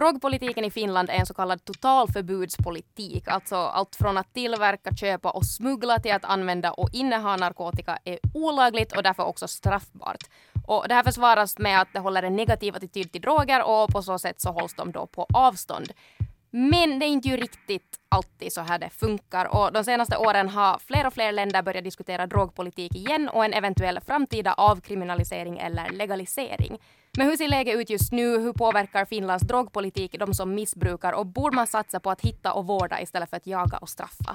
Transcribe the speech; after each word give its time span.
Drogpolitiken 0.00 0.64
i 0.64 0.70
Finland 0.70 1.10
är 1.10 1.14
en 1.14 1.26
så 1.26 1.34
kallad 1.34 1.64
totalförbudspolitik, 1.64 3.28
alltså 3.28 3.56
allt 3.56 3.96
från 3.96 4.18
att 4.18 4.34
tillverka, 4.34 4.96
köpa 4.96 5.30
och 5.30 5.46
smuggla 5.46 5.98
till 5.98 6.12
att 6.12 6.24
använda 6.24 6.72
och 6.72 6.88
inneha 6.92 7.36
narkotika 7.36 7.98
är 8.04 8.18
olagligt 8.34 8.96
och 8.96 9.02
därför 9.02 9.22
också 9.22 9.48
straffbart. 9.48 10.24
Och 10.66 10.84
det 10.88 10.94
här 10.94 11.02
försvaras 11.02 11.58
med 11.58 11.80
att 11.80 11.88
det 11.92 11.98
håller 11.98 12.22
en 12.22 12.36
negativ 12.36 12.76
attityd 12.76 13.12
till 13.12 13.20
droger 13.20 13.64
och 13.64 13.88
på 13.88 14.02
så 14.02 14.18
sätt 14.18 14.40
så 14.40 14.52
hålls 14.52 14.74
de 14.74 14.92
då 14.92 15.06
på 15.06 15.26
avstånd. 15.34 15.92
Men 16.50 16.98
det 16.98 17.06
är 17.06 17.08
inte 17.08 17.28
ju 17.28 17.36
riktigt 17.36 17.96
alltid 18.08 18.52
så 18.52 18.60
här 18.60 18.78
det 18.78 18.90
funkar 18.90 19.44
och 19.44 19.72
de 19.72 19.84
senaste 19.84 20.16
åren 20.16 20.48
har 20.48 20.78
fler 20.78 21.06
och 21.06 21.12
fler 21.12 21.32
länder 21.32 21.62
börjat 21.62 21.84
diskutera 21.84 22.26
drogpolitik 22.26 22.94
igen 22.94 23.28
och 23.28 23.44
en 23.44 23.52
eventuell 23.52 24.00
framtida 24.00 24.52
avkriminalisering 24.52 25.58
eller 25.58 25.90
legalisering. 25.90 26.78
Men 27.16 27.26
hur 27.26 27.36
ser 27.36 27.48
läget 27.48 27.76
ut 27.76 27.90
just 27.90 28.12
nu? 28.12 28.38
Hur 28.38 28.52
påverkar 28.52 29.04
Finlands 29.04 29.44
drogpolitik 29.44 30.18
de 30.18 30.34
som 30.34 30.54
missbrukar 30.54 31.12
och 31.12 31.26
borde 31.26 31.56
man 31.56 31.66
satsa 31.66 32.00
på 32.00 32.10
att 32.10 32.20
hitta 32.20 32.52
och 32.52 32.66
vårda 32.66 33.00
istället 33.00 33.30
för 33.30 33.36
att 33.36 33.46
jaga 33.46 33.78
och 33.78 33.88
straffa? 33.88 34.34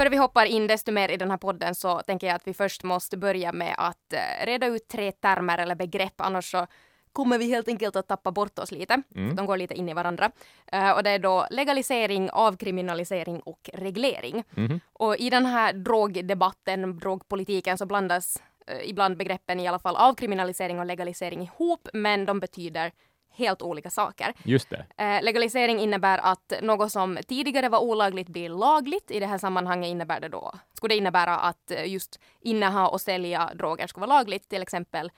Före 0.00 0.08
vi 0.08 0.16
hoppar 0.16 0.44
in 0.44 0.66
desto 0.66 0.92
mer 0.92 1.08
i 1.08 1.16
den 1.16 1.30
här 1.30 1.36
podden 1.36 1.74
så 1.74 1.98
tänker 1.98 2.26
jag 2.26 2.36
att 2.36 2.46
vi 2.46 2.54
först 2.54 2.82
måste 2.82 3.16
börja 3.16 3.52
med 3.52 3.74
att 3.78 4.12
eh, 4.12 4.46
reda 4.46 4.66
ut 4.66 4.88
tre 4.88 5.12
termer 5.12 5.58
eller 5.58 5.74
begrepp, 5.74 6.20
annars 6.20 6.50
så 6.50 6.66
kommer 7.12 7.38
vi 7.38 7.50
helt 7.50 7.68
enkelt 7.68 7.96
att 7.96 8.08
tappa 8.08 8.32
bort 8.32 8.58
oss 8.58 8.72
lite. 8.72 9.02
Mm. 9.14 9.36
De 9.36 9.46
går 9.46 9.56
lite 9.56 9.74
in 9.74 9.88
i 9.88 9.94
varandra. 9.94 10.30
Uh, 10.74 10.90
och 10.90 11.02
det 11.02 11.10
är 11.10 11.18
då 11.18 11.46
legalisering, 11.50 12.30
avkriminalisering 12.30 13.40
och 13.40 13.70
reglering. 13.72 14.44
Mm. 14.56 14.80
Och 14.92 15.16
i 15.16 15.30
den 15.30 15.46
här 15.46 15.72
drogdebatten, 15.72 16.98
drogpolitiken, 16.98 17.78
så 17.78 17.86
blandas 17.86 18.42
uh, 18.70 18.90
ibland 18.90 19.16
begreppen 19.16 19.60
i 19.60 19.68
alla 19.68 19.78
fall 19.78 19.96
avkriminalisering 19.96 20.78
och 20.78 20.86
legalisering 20.86 21.42
ihop, 21.42 21.88
men 21.92 22.26
de 22.26 22.40
betyder 22.40 22.92
helt 23.32 23.62
olika 23.62 23.90
saker. 23.90 24.32
Just 24.42 24.70
det. 24.70 24.86
Eh, 24.96 25.22
legalisering 25.22 25.80
innebär 25.80 26.18
att 26.18 26.52
något 26.62 26.92
som 26.92 27.18
tidigare 27.28 27.68
var 27.68 27.78
olagligt 27.78 28.28
blir 28.28 28.48
lagligt. 28.48 29.10
I 29.10 29.20
det 29.20 29.26
här 29.26 29.38
sammanhanget 29.38 29.88
innebär 29.88 30.20
det 30.20 30.28
då, 30.28 30.54
skulle 30.74 30.94
det 30.94 30.98
innebära 30.98 31.36
att 31.36 31.70
eh, 31.70 31.92
just 31.92 32.20
inneha 32.40 32.88
och 32.88 33.00
sälja 33.00 33.50
droger 33.54 33.86
skulle 33.86 34.06
vara 34.06 34.18
lagligt, 34.18 34.48
till 34.48 34.62
exempel 34.62 35.10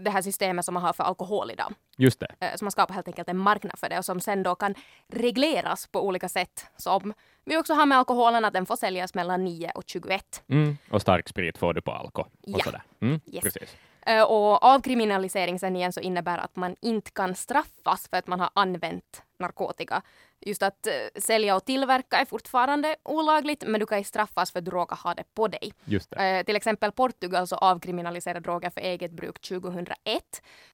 det 0.00 0.10
här 0.10 0.22
systemet 0.22 0.64
som 0.64 0.74
man 0.74 0.82
har 0.82 0.92
för 0.92 1.04
alkohol 1.04 1.50
idag. 1.50 1.74
Just 1.96 2.20
det. 2.20 2.34
Eh, 2.40 2.56
så 2.56 2.64
man 2.64 2.72
skapar 2.72 2.94
helt 2.94 3.08
enkelt 3.08 3.28
en 3.28 3.38
marknad 3.38 3.78
för 3.78 3.88
det 3.88 3.98
och 3.98 4.04
som 4.04 4.20
sen 4.20 4.42
då 4.42 4.54
kan 4.54 4.74
regleras 5.08 5.86
på 5.86 6.06
olika 6.06 6.28
sätt. 6.28 6.66
Som 6.76 7.14
vi 7.44 7.56
också 7.56 7.74
har 7.74 7.86
med 7.86 7.98
alkoholen, 7.98 8.44
att 8.44 8.52
den 8.52 8.66
får 8.66 8.76
säljas 8.76 9.14
mellan 9.14 9.44
9 9.44 9.70
och 9.74 9.82
21. 9.86 10.42
Mm. 10.48 10.78
Och 10.90 11.02
stark 11.02 11.28
sprit 11.28 11.58
får 11.58 11.74
du 11.74 11.80
på 11.80 11.92
alko. 11.92 12.20
Och 12.20 12.28
ja. 12.40 12.64
Sådär. 12.64 12.82
Mm. 13.00 13.20
Yes. 13.26 13.42
Precis. 13.44 13.76
Eh, 14.06 14.22
och 14.22 14.64
avkriminalisering 14.64 15.58
sen 15.58 15.76
igen 15.76 15.92
så 15.92 16.00
innebär 16.00 16.38
att 16.38 16.56
man 16.56 16.76
inte 16.80 17.10
kan 17.10 17.34
straffas 17.34 18.08
för 18.08 18.16
att 18.16 18.26
man 18.26 18.40
har 18.40 18.50
använt 18.54 19.22
narkotika. 19.38 20.02
Just 20.46 20.62
att 20.62 20.86
uh, 20.86 21.20
sälja 21.20 21.56
och 21.56 21.64
tillverka 21.64 22.16
är 22.16 22.24
fortfarande 22.24 22.96
olagligt, 23.02 23.64
men 23.66 23.80
du 23.80 23.86
kan 23.86 24.04
straffas 24.04 24.52
för 24.52 24.58
att 24.58 24.64
du 24.64 24.70
råkar 24.70 24.96
ha 24.96 25.14
det 25.14 25.24
på 25.34 25.48
dig. 25.48 25.72
Just 25.84 26.10
det. 26.10 26.38
Uh, 26.38 26.44
till 26.44 26.56
exempel 26.56 26.92
Portugal 26.92 27.46
så 27.46 27.56
avkriminaliserade 27.56 28.40
droger 28.40 28.70
för 28.70 28.80
eget 28.80 29.12
bruk 29.12 29.40
2001. 29.40 29.96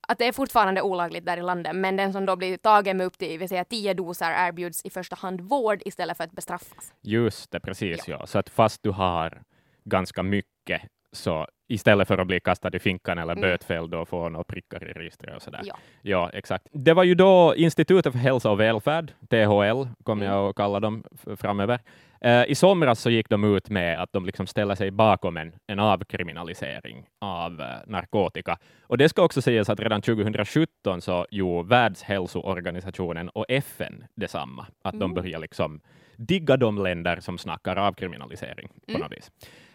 Att 0.00 0.18
det 0.18 0.26
är 0.26 0.32
fortfarande 0.32 0.82
olagligt 0.82 1.26
där 1.26 1.36
i 1.36 1.42
landet, 1.42 1.76
men 1.76 1.96
den 1.96 2.12
som 2.12 2.26
då 2.26 2.36
blir 2.36 2.56
tagen 2.56 2.96
med 2.96 3.06
upp 3.06 3.18
till 3.18 3.38
vill 3.38 3.48
säga 3.48 3.64
10 3.64 3.94
doser 3.94 4.48
erbjuds 4.48 4.84
i 4.84 4.90
första 4.90 5.16
hand 5.16 5.40
vård 5.40 5.82
istället 5.84 6.16
för 6.16 6.24
att 6.24 6.32
bestraffas. 6.32 6.92
Just 7.00 7.50
det, 7.50 7.60
precis 7.60 8.08
ja. 8.08 8.16
ja. 8.20 8.26
Så 8.26 8.38
att 8.38 8.50
fast 8.50 8.82
du 8.82 8.90
har 8.90 9.42
ganska 9.84 10.22
mycket 10.22 10.82
så 11.12 11.46
istället 11.68 12.08
för 12.08 12.18
att 12.18 12.26
bli 12.26 12.40
kastad 12.40 12.76
i 12.76 12.78
finkan 12.78 13.18
eller 13.18 13.32
mm. 13.32 13.42
bötfälld 13.42 13.94
och 13.94 14.08
få 14.08 14.28
några 14.28 14.44
prickar 14.44 14.88
i 14.88 14.92
registret 14.92 15.36
och 15.36 15.42
sådär. 15.42 15.60
Ja. 15.64 15.76
ja, 16.02 16.30
exakt. 16.32 16.66
Det 16.72 16.92
var 16.92 17.04
ju 17.04 17.14
då 17.14 17.54
Institutet 17.56 18.12
för 18.12 18.18
hälsa 18.18 18.50
och 18.50 18.60
välfärd, 18.60 19.12
THL, 19.28 19.88
kommer 20.04 20.26
mm. 20.26 20.36
jag 20.36 20.48
att 20.48 20.56
kalla 20.56 20.80
dem 20.80 21.04
framöver. 21.36 21.80
Uh, 22.24 22.50
I 22.50 22.54
somras 22.54 23.00
så 23.00 23.10
gick 23.10 23.28
de 23.28 23.56
ut 23.56 23.70
med 23.70 24.02
att 24.02 24.12
de 24.12 24.26
liksom 24.26 24.46
ställer 24.46 24.74
sig 24.74 24.90
bakom 24.90 25.36
en, 25.36 25.52
en 25.66 25.78
avkriminalisering 25.78 27.06
av 27.18 27.52
uh, 27.60 27.66
narkotika. 27.86 28.58
Och 28.82 28.98
det 28.98 29.08
ska 29.08 29.22
också 29.22 29.42
sägas 29.42 29.68
att 29.68 29.80
redan 29.80 30.02
2017 30.02 31.00
så 31.00 31.26
gjorde 31.30 31.68
Världshälsoorganisationen 31.68 33.28
och 33.28 33.44
FN 33.48 34.04
detsamma, 34.14 34.66
att 34.82 34.94
mm. 34.94 35.00
de 35.00 35.14
börjar 35.14 35.38
liksom 35.38 35.80
digga 36.16 36.56
de 36.56 36.78
länder 36.78 37.20
som 37.20 37.38
snackar 37.38 37.76
avkriminalisering 37.76 38.68
på 38.68 38.90
mm. 38.90 39.00
något 39.00 39.12
vis. 39.12 39.30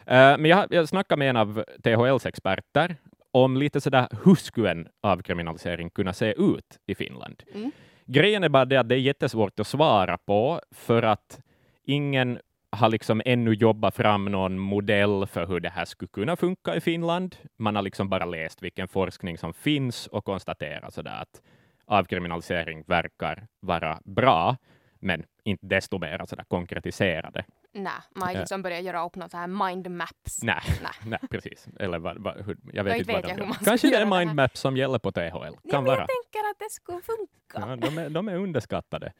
Uh, 0.07 0.37
men 0.37 0.45
jag, 0.45 0.67
jag 0.69 0.89
snackade 0.89 1.19
med 1.19 1.29
en 1.29 1.37
av 1.37 1.63
THLs 1.83 2.25
experter 2.25 2.95
om 3.31 3.57
lite 3.57 3.81
sådär 3.81 4.07
hur 4.25 4.35
skulle 4.35 4.71
en 4.71 4.87
avkriminalisering 5.01 5.89
kunna 5.89 6.13
se 6.13 6.33
ut 6.37 6.79
i 6.85 6.95
Finland? 6.95 7.43
Mm. 7.53 7.71
Grejen 8.05 8.43
är 8.43 8.49
bara 8.49 8.65
det 8.65 8.77
att 8.77 8.89
det 8.89 8.95
är 8.95 8.99
jättesvårt 8.99 9.59
att 9.59 9.67
svara 9.67 10.17
på 10.17 10.61
för 10.71 11.03
att 11.03 11.39
ingen 11.83 12.39
har 12.69 12.89
liksom 12.89 13.21
ännu 13.25 13.53
jobbat 13.53 13.95
fram 13.95 14.25
någon 14.25 14.59
modell 14.59 15.25
för 15.27 15.47
hur 15.47 15.59
det 15.59 15.69
här 15.69 15.85
skulle 15.85 16.09
kunna 16.09 16.35
funka 16.35 16.75
i 16.75 16.81
Finland. 16.81 17.35
Man 17.57 17.75
har 17.75 17.83
liksom 17.83 18.09
bara 18.09 18.25
läst 18.25 18.63
vilken 18.63 18.87
forskning 18.87 19.37
som 19.37 19.53
finns 19.53 20.07
och 20.07 20.25
konstaterat 20.25 20.93
sådär 20.93 21.21
att 21.21 21.41
avkriminalisering 21.85 22.83
verkar 22.87 23.47
vara 23.59 23.99
bra, 24.05 24.57
men 24.99 25.23
inte 25.43 25.65
desto 25.65 25.99
mer 25.99 26.25
sådär 26.25 26.45
konkretiserade. 26.47 27.45
Nej, 27.77 27.93
man 28.15 28.27
har 28.27 28.35
liksom 28.35 28.61
börjat 28.61 28.83
göra 28.83 29.05
upp 29.05 29.15
något 29.15 29.33
här 29.33 29.47
mind 29.47 29.91
maps. 29.91 30.43
Nej, 30.43 30.61
nej. 31.05 31.19
precis. 31.29 31.67
Eller 31.79 31.99
vad, 31.99 32.23
vad, 32.23 32.45
hur, 32.45 32.57
jag 32.73 32.83
vet 32.83 32.97
inte 32.97 33.13
vad 33.13 33.23
de 33.23 33.29
gör. 33.29 33.65
Kanske 33.65 33.89
det 33.89 33.95
är 33.95 34.19
mind 34.19 34.35
maps 34.35 34.59
som 34.59 34.77
gäller 34.77 34.99
på 34.99 35.11
THL. 35.11 35.69
Kan 35.71 35.83
vara. 35.83 35.99
Jag 35.99 36.07
tänker 36.07 36.49
att 36.49 36.59
det 36.59 36.69
skulle 36.69 37.01
funka. 37.01 37.27
Ja, 37.53 37.75
de, 37.75 37.97
är, 37.97 38.09
de 38.09 38.27
är 38.27 38.35
underskattade. 38.35 39.13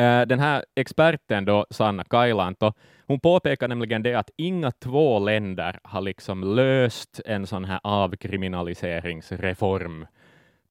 Uh, 0.00 0.22
den 0.26 0.38
här 0.38 0.64
experten 0.74 1.44
då, 1.44 1.66
Sanna 1.70 2.04
Kailanto, 2.04 2.72
hon 3.06 3.20
påpekar 3.20 3.68
nämligen 3.68 4.02
det 4.02 4.14
att 4.14 4.30
inga 4.36 4.72
två 4.72 5.18
länder 5.18 5.80
har 5.84 6.00
liksom 6.00 6.54
löst 6.54 7.20
en 7.24 7.46
sån 7.46 7.64
här 7.64 7.80
avkriminaliseringsreform 7.82 10.06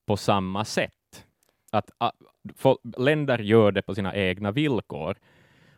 på 0.07 0.17
samma 0.17 0.65
sätt. 0.65 0.91
Att 1.71 1.91
uh, 2.03 2.09
länder 2.97 3.39
gör 3.39 3.71
det 3.71 3.81
på 3.81 3.95
sina 3.95 4.15
egna 4.15 4.51
villkor 4.51 5.17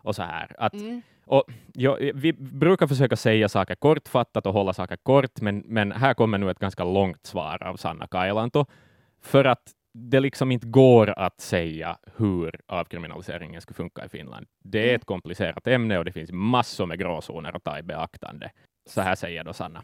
och 0.04 0.16
så 0.16 0.24
här. 0.24 0.56
Att, 0.58 0.74
mm. 0.74 1.02
Och, 1.32 1.44
ja, 1.74 1.98
vi 2.14 2.34
brukar 2.34 2.88
försöka 2.88 3.16
säga 3.16 3.50
saker 3.50 3.76
kortfattat 3.76 4.46
och 4.46 4.54
hålla 4.54 4.74
saker 4.74 4.98
kort, 5.04 5.42
men, 5.42 5.64
men 5.66 5.92
här 5.92 6.14
kommer 6.14 6.38
nu 6.38 6.50
ett 6.50 6.60
ganska 6.60 6.84
långt 6.84 7.26
svar 7.26 7.64
av 7.64 7.76
Sanna 7.76 8.08
Kailanto, 8.08 8.66
för 9.24 9.46
att 9.46 9.64
det 9.94 10.20
liksom 10.20 10.52
inte 10.52 10.68
går 10.68 11.14
att 11.20 11.40
säga 11.40 11.98
hur 12.18 12.52
avkriminaliseringen 12.68 13.62
skulle 13.62 13.76
funka 13.76 14.06
i 14.06 14.10
Finland. 14.10 14.46
Det 14.64 14.80
är 14.80 14.84
mm. 14.84 14.96
ett 14.96 15.06
komplicerat 15.06 15.68
ämne 15.68 15.98
och 15.98 16.06
det 16.06 16.12
finns 16.12 16.32
massor 16.32 16.86
med 16.86 17.00
gråzoner 17.00 17.56
att 17.56 17.64
ta 17.64 17.80
i 17.80 17.84
beaktande. 17.84 18.52
Så 18.90 19.02
här 19.02 19.16
säger 19.16 19.44
då 19.44 19.54
Sanna. 19.54 19.84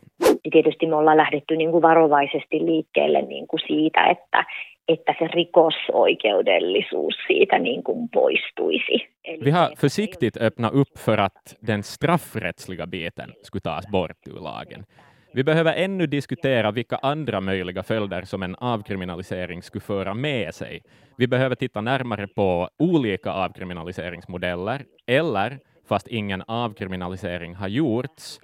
Tietysti 0.51 0.87
me 0.87 0.95
ollaan 0.95 1.17
lähdetty 1.17 1.55
niin 1.55 1.71
kuin 1.71 1.81
varovaisesti 1.81 2.65
liikkeelle 2.65 3.21
niin 3.21 3.47
kuin 3.47 3.59
siitä, 3.67 4.05
että, 4.05 4.45
että 4.87 5.15
se 5.19 5.27
rikosoikeudellisuus 5.27 7.15
siitä 7.27 7.59
niin 7.59 7.83
kuin 7.83 8.09
poistuisi. 8.09 9.07
Eli 9.23 9.45
Vi 9.45 9.51
har 9.51 9.75
försiktigt 9.77 10.37
öppnat 10.41 10.73
upp 10.73 10.97
för 10.97 11.17
att 11.19 11.55
den 11.67 11.83
straffrättsliga 11.83 12.87
biten 12.87 13.33
skulle 13.41 13.61
tas 13.61 13.87
bort 13.87 14.27
ur 14.27 14.43
lagen. 14.43 14.85
Vi 15.33 15.43
behöver 15.43 15.73
ännu 15.75 16.07
diskutera 16.07 16.71
vilka 16.71 16.99
andra 17.01 17.41
möjliga 17.41 17.83
följder 17.83 18.21
som 18.21 18.43
en 18.43 18.55
avkriminalisering 18.55 19.61
skulle 19.61 19.81
föra 19.81 20.13
med 20.13 20.55
sig. 20.55 20.81
Vi 21.17 21.27
behöver 21.27 21.55
titta 21.55 21.81
närmare 21.81 22.27
på 22.27 22.69
olika 22.79 23.31
avkriminaliseringsmodeller 23.31 24.85
eller, 25.07 25.59
fast 25.89 26.07
ingen 26.07 26.43
avkriminalisering 26.47 27.55
har 27.55 27.67
gjorts, 27.67 28.39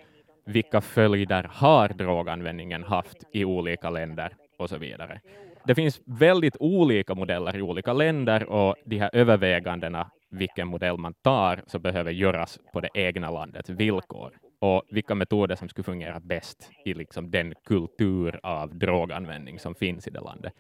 vilka 0.45 0.81
följder 0.81 1.49
har 1.51 1.89
droganvändningen 1.89 2.84
haft 2.84 3.17
i 3.34 3.46
olika 3.46 3.89
länder 3.89 4.29
och 4.57 4.69
så 4.69 4.78
vidare. 4.78 5.19
Det 5.65 5.75
finns 5.75 6.01
väldigt 6.05 6.57
olika 6.59 7.15
modeller 7.15 7.57
i 7.57 7.61
olika 7.61 7.93
länder 7.93 8.49
och 8.49 8.75
de 8.85 8.99
här 8.99 9.09
övervägandena, 9.13 10.11
vilken 10.29 10.67
modell 10.67 10.97
man 10.97 11.13
tar, 11.13 11.63
så 11.67 11.79
behöver 11.79 12.11
göras 12.11 12.59
på 12.73 12.81
det 12.81 12.89
egna 12.93 13.31
landets 13.31 13.69
villkor 13.69 14.31
och 14.59 14.83
vilka 14.89 15.15
metoder 15.15 15.55
som 15.55 15.69
skulle 15.69 15.83
fungera 15.83 16.19
bäst 16.19 16.69
i 16.85 16.93
liksom 16.93 17.31
den 17.31 17.53
kultur 17.65 18.39
av 18.43 18.75
droganvändning 18.75 19.59
som 19.59 19.75
finns 19.75 20.07
i 20.07 20.11
det 20.11 20.21
landet. 20.21 20.53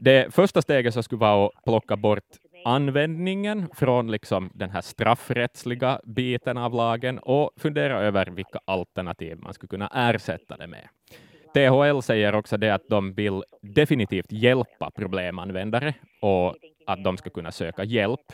Det 0.00 0.34
första 0.34 0.62
steget 0.62 0.94
så 0.94 1.02
skulle 1.02 1.20
vara 1.20 1.46
att 1.46 1.64
plocka 1.64 1.96
bort 1.96 2.24
användningen 2.64 3.68
från 3.74 4.10
liksom 4.10 4.50
den 4.54 4.70
här 4.70 4.80
straffrättsliga 4.80 6.00
biten 6.04 6.58
av 6.58 6.74
lagen 6.74 7.18
och 7.18 7.50
fundera 7.56 8.00
över 8.00 8.26
vilka 8.26 8.60
alternativ 8.64 9.38
man 9.38 9.54
skulle 9.54 9.68
kunna 9.68 9.90
ersätta 9.94 10.56
det 10.56 10.66
med. 10.66 10.88
THL 11.54 12.00
säger 12.02 12.34
också 12.34 12.56
det 12.56 12.74
att 12.74 12.88
de 12.88 13.12
vill 13.12 13.42
definitivt 13.62 14.32
hjälpa 14.32 14.90
problemanvändare 14.90 15.94
och 16.20 16.56
att 16.86 17.04
de 17.04 17.16
ska 17.16 17.30
kunna 17.30 17.52
söka 17.52 17.84
hjälp 17.84 18.32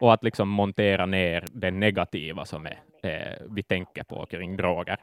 och 0.00 0.12
att 0.12 0.24
liksom 0.24 0.48
montera 0.48 1.06
ner 1.06 1.44
det 1.52 1.70
negativa 1.70 2.44
som 2.44 2.66
är, 2.66 2.78
eh, 3.02 3.46
vi 3.50 3.62
tänker 3.62 4.04
på 4.04 4.26
kring 4.26 4.56
droger. 4.56 4.96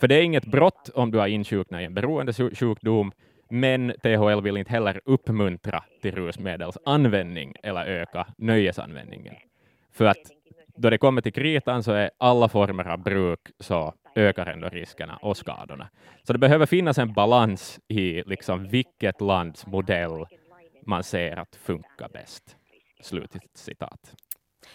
För 0.00 0.08
det 0.08 0.14
är 0.14 0.22
inget 0.22 0.46
brott 0.46 0.90
om 0.94 1.10
du 1.10 1.18
har 1.18 1.26
insjuknat 1.26 1.80
i 1.80 1.84
en 1.84 1.94
beroendesjukdom, 1.94 3.12
men 3.50 3.92
THL 4.02 4.40
vill 4.42 4.56
inte 4.56 4.72
heller 4.72 5.00
uppmuntra 5.04 5.84
till 6.02 6.14
rusmedelsanvändning 6.14 7.54
eller 7.62 7.86
öka 7.86 8.26
nöjesanvändningen. 8.38 9.34
För 9.92 10.04
att 10.04 10.32
då 10.76 10.90
det 10.90 10.98
kommer 10.98 11.20
till 11.20 11.32
kritan 11.32 11.82
så 11.82 11.92
är 11.92 12.10
alla 12.18 12.48
former 12.48 12.88
av 12.88 12.98
bruk 12.98 13.40
så 13.60 13.94
ökar 14.16 14.46
ändå 14.46 14.68
riskerna 14.68 15.16
och 15.16 15.36
skadorna. 15.36 15.88
Så 16.22 16.32
det 16.32 16.38
behöver 16.38 16.66
finnas 16.66 16.98
en 16.98 17.12
balans 17.12 17.80
i 17.88 18.22
liksom 18.22 18.68
vilket 18.68 19.20
lands 19.20 19.66
modell 19.66 20.26
man 20.86 21.04
ser 21.04 21.36
att 21.36 21.56
funkar 21.56 22.08
bäst. 22.08 22.56
Slutet 23.00 23.42
citat. 23.54 24.14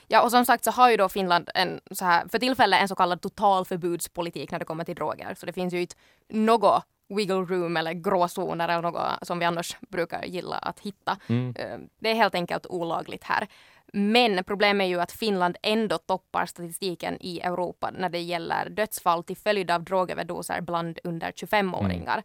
Ja, 0.08 0.22
och 0.22 0.32
som 0.32 0.46
sagt 0.46 0.64
så 0.64 0.72
har 0.72 0.92
ju 0.92 0.98
då 0.98 1.10
Finland 1.10 1.50
en 1.56 1.80
så 1.92 2.06
här, 2.06 2.28
för 2.28 2.40
tillfället 2.40 2.82
en 2.82 2.88
så 2.88 2.96
kallad 2.96 3.22
totalförbudspolitik 3.22 4.52
när 4.52 4.60
det 4.60 4.66
kommer 4.66 4.84
till 4.84 4.96
droger. 4.96 5.34
Så 5.34 5.46
det 5.46 5.54
finns 5.54 5.74
ju 5.74 5.82
inte 5.82 5.96
något 6.30 6.84
wiggle 7.16 7.36
room 7.36 7.78
eller 7.78 7.94
gråzoner 7.94 8.70
eller 8.70 8.82
något 8.82 9.28
som 9.28 9.40
vi 9.40 9.46
annars 9.46 9.78
brukar 9.90 10.26
gilla 10.26 10.56
att 10.56 10.80
hitta. 10.80 11.18
Mm. 11.28 11.54
Eh, 11.58 11.78
det 12.00 12.10
är 12.10 12.16
helt 12.16 12.36
enkelt 12.36 12.66
olagligt 12.66 13.24
här. 13.24 13.48
Men 13.92 14.44
problemet 14.44 14.86
är 14.86 14.90
ju 14.90 15.02
att 15.02 15.12
Finland 15.12 15.58
ändå 15.62 15.98
toppar 15.98 16.46
statistiken 16.46 17.18
i 17.20 17.40
Europa 17.40 17.92
när 17.92 18.10
det 18.10 18.20
gäller 18.20 18.70
dödsfall 18.70 19.24
till 19.24 19.38
följd 19.38 19.72
av 19.72 19.84
drogöverdoser 19.84 20.62
bland 20.62 21.00
under 21.04 21.32
25-åringar. 21.32 22.14
Mm. 22.14 22.24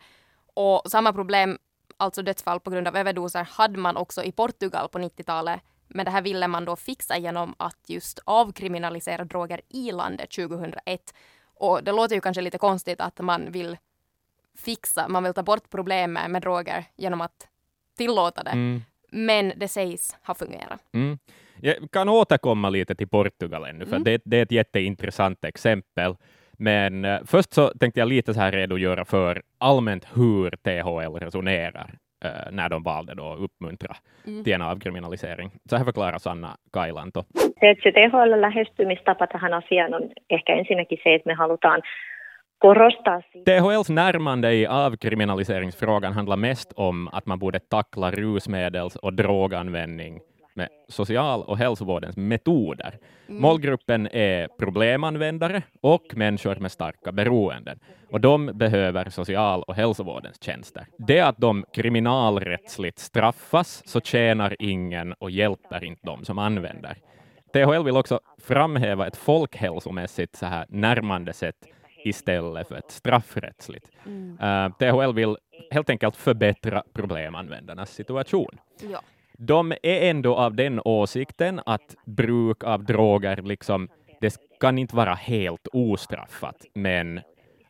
Och 0.55 0.83
samma 0.91 1.13
problem, 1.13 1.59
alltså 1.97 2.23
dödsfall 2.23 2.61
på 2.61 2.71
grund 2.71 2.89
av 2.89 2.97
överdoser, 2.97 3.45
hade 3.51 3.79
man 3.79 3.97
också 3.97 4.23
i 4.23 4.33
Portugal 4.33 4.89
på 4.89 4.99
90-talet. 4.99 5.61
Men 5.89 6.05
det 6.05 6.11
här 6.11 6.23
ville 6.23 6.49
man 6.49 6.65
då 6.65 6.77
fixa 6.77 7.19
genom 7.19 7.55
att 7.57 7.79
just 7.87 8.19
avkriminalisera 8.25 9.25
droger 9.25 9.61
i 9.69 9.93
landet 9.93 10.31
2001. 10.31 11.15
Och 11.55 11.85
det 11.85 11.93
låter 11.93 12.15
ju 12.15 12.21
kanske 12.21 12.41
lite 12.41 12.59
konstigt 12.59 13.01
att 13.01 13.19
man 13.19 13.53
vill 13.53 13.77
fixa, 14.57 15.09
man 15.09 15.25
vill 15.25 15.35
ta 15.35 15.43
bort 15.43 15.71
problemet 15.71 16.31
med 16.31 16.43
droger 16.43 16.85
genom 16.97 17.21
att 17.21 17.49
tillåta 17.97 18.43
det. 18.43 18.51
Mm. 18.51 18.83
Men 19.11 19.53
det 19.57 19.69
sägs 19.69 20.17
ha 20.23 20.35
fungerat. 20.35 20.81
Mm. 20.93 21.19
Jag 21.61 21.75
kan 21.93 22.09
återkomma 22.09 22.71
lite 22.71 22.95
till 22.95 23.09
Portugal 23.09 23.65
ännu, 23.65 23.87
för 23.87 23.97
mm. 23.97 24.05
det, 24.05 24.23
det, 24.25 24.39
är 24.39 24.43
ett 24.43 24.53
jätteintressant 24.53 25.45
exempel. 25.45 26.15
Men 26.59 27.05
uh, 27.05 27.19
först 27.27 27.53
så 27.53 27.69
tänkte 27.69 28.01
jag 28.01 28.09
lite 28.09 28.35
så 28.35 28.41
här 28.41 28.53
redogöra 28.53 29.05
för 29.05 29.43
allmänt 29.59 30.07
hur 30.15 30.51
THL 30.51 31.25
resonerar 31.25 31.95
uh, 32.25 32.53
när 32.53 32.69
de 32.69 32.83
valde 32.83 33.15
då 33.15 33.33
att 33.33 33.41
uppmuntra 33.41 33.97
mm. 34.27 34.45
till 34.45 34.53
en 34.53 34.63
avkriminalisering. 34.63 35.51
Så 35.71 35.77
här 35.77 35.85
förklarar 35.85 36.19
Sanna 36.19 36.57
Kailanto. 36.73 37.25
Se, 37.61 37.93
THL 37.93 38.41
lähestymistapa 38.41 39.27
tähän 39.27 39.55
asiaan 39.55 39.95
on 39.95 40.11
ehkä 40.31 40.53
ensinnäkin 40.53 40.99
se, 41.03 41.15
että 41.15 41.29
me 41.29 41.35
halutaan 41.35 41.83
korostaa 42.59 43.23
THLs 43.45 43.91
närmande 43.91 44.55
i 44.55 44.67
avkriminaliseringsfrågan 44.67 46.13
handlar 46.13 46.37
mest 46.37 46.73
om 46.77 47.09
att 47.13 47.27
man 47.27 47.39
borde 47.39 47.59
tackla 47.59 48.11
rusmedels 48.11 48.97
och 48.97 49.15
droganvändning 49.15 50.21
med 50.57 50.69
social 50.89 51.43
och 51.43 51.59
hälsovårdens 51.59 52.17
metoder. 52.17 52.99
Mm. 53.29 53.43
Målgruppen 53.43 54.09
är 54.13 54.49
problemanvändare 54.59 55.63
och 55.81 56.17
människor 56.17 56.57
med 56.57 56.73
starka 56.73 57.13
beroenden, 57.13 57.79
och 58.11 58.21
de 58.21 58.47
behöver 58.47 59.11
social 59.11 59.63
och 59.63 59.75
hälsovårdens 59.75 60.43
tjänster. 60.43 60.87
Det 60.99 61.21
att 61.21 61.39
de 61.39 61.65
kriminalrättsligt 61.73 62.99
straffas 62.99 63.83
så 63.87 64.01
tjänar 64.01 64.57
ingen 64.59 65.13
och 65.13 65.31
hjälper 65.31 65.85
inte 65.85 66.07
de 66.07 66.25
som 66.25 66.39
använder. 66.39 66.97
THL 67.53 67.85
vill 67.85 67.97
också 67.97 68.21
framhäva 68.39 69.07
ett 69.07 69.17
folkhälsomässigt 69.17 70.37
så 70.37 70.47
här 70.47 70.67
närmande 70.69 71.33
sätt 71.33 71.57
istället 72.05 72.69
för 72.69 72.75
ett 72.75 72.91
straffrättsligt. 72.91 73.91
Mm. 74.07 74.39
Uh, 74.43 74.65
eh, 74.65 74.73
THL 74.73 75.15
vill 75.15 75.37
helt 75.71 75.91
enkelt 75.91 76.17
förbättra 76.17 76.83
problemanvändarnas 76.93 77.91
situation. 77.91 78.59
Ja 78.93 79.01
de 79.39 79.73
är 79.73 80.11
ändå 80.11 80.35
av 80.35 80.55
den 80.55 80.81
åsikten 80.85 81.61
att 81.67 81.97
bruk 82.07 82.65
av 82.65 82.85
droger, 82.85 83.43
liksom, 83.43 83.89
det 84.21 84.37
kan 84.61 84.79
inte 84.79 84.97
vara 84.97 85.15
helt 85.15 85.69
ostraffat, 85.73 86.65
men 86.75 87.21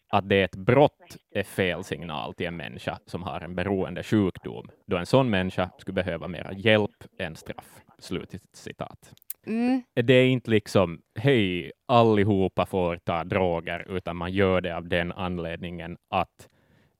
att 0.08 0.28
det 0.28 0.36
är 0.36 0.44
ett 0.44 0.56
brott 0.56 1.16
är 1.34 1.42
fel 1.42 1.84
signal 1.84 2.34
till 2.34 2.46
en 2.46 2.56
människa 2.56 2.98
som 3.06 3.22
har 3.22 3.40
en 3.40 3.54
beroende 3.54 4.02
sjukdom, 4.02 4.68
då 4.86 4.96
en 4.96 5.06
sån 5.06 5.30
människa 5.30 5.70
skulle 5.78 5.94
behöva 5.94 6.28
mera 6.28 6.52
hjälp 6.52 7.04
än 7.18 7.36
straff. 7.36 7.80
Slutet 7.98 8.42
citat. 8.52 9.12
Mm. 9.46 9.82
Det 9.94 10.14
är 10.14 10.26
inte 10.26 10.50
liksom, 10.50 11.00
hej, 11.18 11.72
allihopa 11.86 12.66
får 12.66 12.96
ta 12.96 13.24
droger, 13.24 13.86
utan 13.88 14.16
man 14.16 14.32
gör 14.32 14.60
det 14.60 14.76
av 14.76 14.88
den 14.88 15.12
anledningen 15.12 15.96
att 16.10 16.48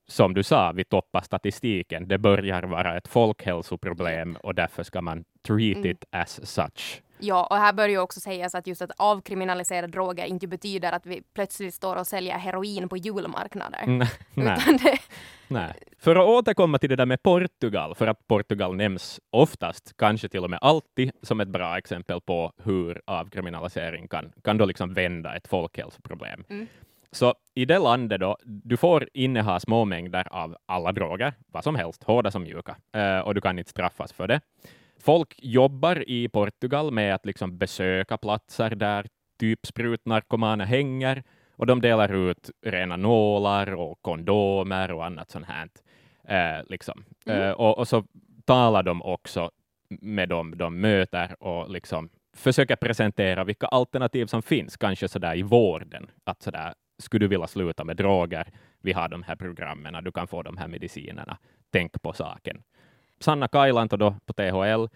som 0.06 0.35
du 0.35 0.43
sa, 0.43 0.73
vi 0.73 0.85
toppar 0.85 1.20
statistiken. 1.20 2.08
Det 2.08 2.19
börjar 2.19 2.62
vara 2.62 2.97
ett 2.97 3.08
folkhälsoproblem 3.08 4.37
och 4.37 4.55
därför 4.55 4.82
ska 4.82 5.03
man 5.03 5.25
treat 5.43 5.76
mm. 5.76 5.91
it 5.91 6.05
as 6.11 6.47
such. 6.47 7.03
Ja, 7.19 7.47
och 7.47 7.56
här 7.56 7.73
bör 7.73 7.88
ju 7.88 7.99
också 7.99 8.20
sägas 8.20 8.55
att 8.55 8.67
just 8.67 8.82
att 8.82 8.91
avkriminalisera 8.97 9.87
droger 9.87 10.25
inte 10.25 10.47
betyder 10.47 10.93
att 10.93 11.06
vi 11.06 11.23
plötsligt 11.35 11.75
står 11.75 11.97
och 11.97 12.06
säljer 12.06 12.38
heroin 12.38 12.88
på 12.88 12.97
julmarknader. 12.97 13.87
Nej. 14.35 14.58
Det... 14.82 14.99
Nej. 15.49 15.73
För 15.99 16.17
att 16.17 16.29
återkomma 16.29 16.79
till 16.79 16.91
det 16.91 16.97
där 16.97 17.06
med 17.06 17.23
Portugal, 17.23 17.94
för 17.94 18.06
att 18.06 18.26
Portugal 18.26 18.76
nämns 18.76 19.20
oftast, 19.31 19.97
kanske 19.97 20.29
till 20.29 20.44
och 20.44 20.50
med 20.50 20.59
alltid, 20.62 21.11
som 21.23 21.41
ett 21.41 21.49
bra 21.49 21.79
exempel 21.79 22.20
på 22.20 22.52
hur 22.64 23.02
avkriminalisering 23.05 24.09
kan, 24.09 24.32
kan 24.44 24.59
då 24.59 24.64
liksom 24.64 24.94
vända 24.94 25.37
ett 25.37 25.49
folkhälsoproblem. 25.49 26.44
Mm. 26.49 26.67
Så 27.11 27.35
i 27.55 27.64
det 27.64 27.79
landet 27.79 28.20
då, 28.20 28.37
du 28.44 28.76
får 28.76 29.08
inneha 29.14 29.61
små 29.61 29.85
mängder 29.85 30.29
av 30.31 30.56
alla 30.67 30.93
droger, 30.93 31.35
vad 31.47 31.64
som 31.64 31.75
helst, 31.75 32.05
hårda 32.05 32.31
som 32.31 32.43
mjuka, 32.43 32.76
uh, 32.97 33.19
och 33.19 33.35
du 33.35 33.41
kan 33.41 33.58
inte 33.58 33.70
straffas 33.70 34.12
för 34.12 34.29
det. 34.29 34.41
Folk 34.99 35.35
jobbar 35.38 36.08
i 36.08 36.29
Portugal 36.29 36.91
med 36.91 37.14
att 37.14 37.26
liksom 37.26 37.58
besöka 37.58 38.17
platser 38.17 38.70
där 38.70 39.06
typ 39.38 39.67
sprutnarkomaner 39.67 40.64
hänger, 40.64 41.23
och 41.56 41.67
de 41.67 41.81
delar 41.81 42.12
ut 42.12 42.50
rena 42.62 42.97
nålar 42.97 43.75
och 43.75 44.02
kondomer 44.02 44.93
och 44.93 45.05
annat 45.05 45.31
sånt 45.31 45.47
här. 45.47 45.69
Uh, 46.31 46.64
liksom. 46.69 47.05
Mm. 47.26 47.43
Uh, 47.43 47.50
och, 47.50 47.79
och, 47.79 47.88
så 47.88 48.05
talar 48.44 48.82
de 48.82 49.02
också 49.02 49.50
med 49.88 50.29
dem 50.29 50.59
de 50.59 50.81
möter 50.81 51.43
och 51.43 51.70
liksom 51.70 52.09
försöker 52.37 52.76
presentera 52.76 53.44
vilka 53.44 53.67
alternativ 53.67 54.26
som 54.26 54.43
finns, 54.43 54.76
kanske 54.76 55.09
sådär 55.09 55.37
i 55.37 55.43
vården, 55.43 56.11
att 56.25 56.43
sådär 56.43 56.75
skulle 56.99 57.25
du 57.25 57.29
vilja 57.29 57.47
sluta 57.47 57.85
med 57.85 57.97
droger, 57.97 58.51
vi 58.81 58.93
har 58.93 59.09
de 59.09 59.23
här 59.23 59.37
programmen, 59.37 60.05
du 60.05 60.12
kan 60.12 60.29
få 60.29 60.43
de 60.43 60.57
här 60.57 60.69
medicinerna, 60.69 61.38
tänk 61.71 62.03
på 62.03 62.12
saken. 62.12 62.62
Sanna 63.21 63.49
Kailanto 63.49 63.97
då 63.97 64.15
på 64.26 64.33
THL, 64.33 64.87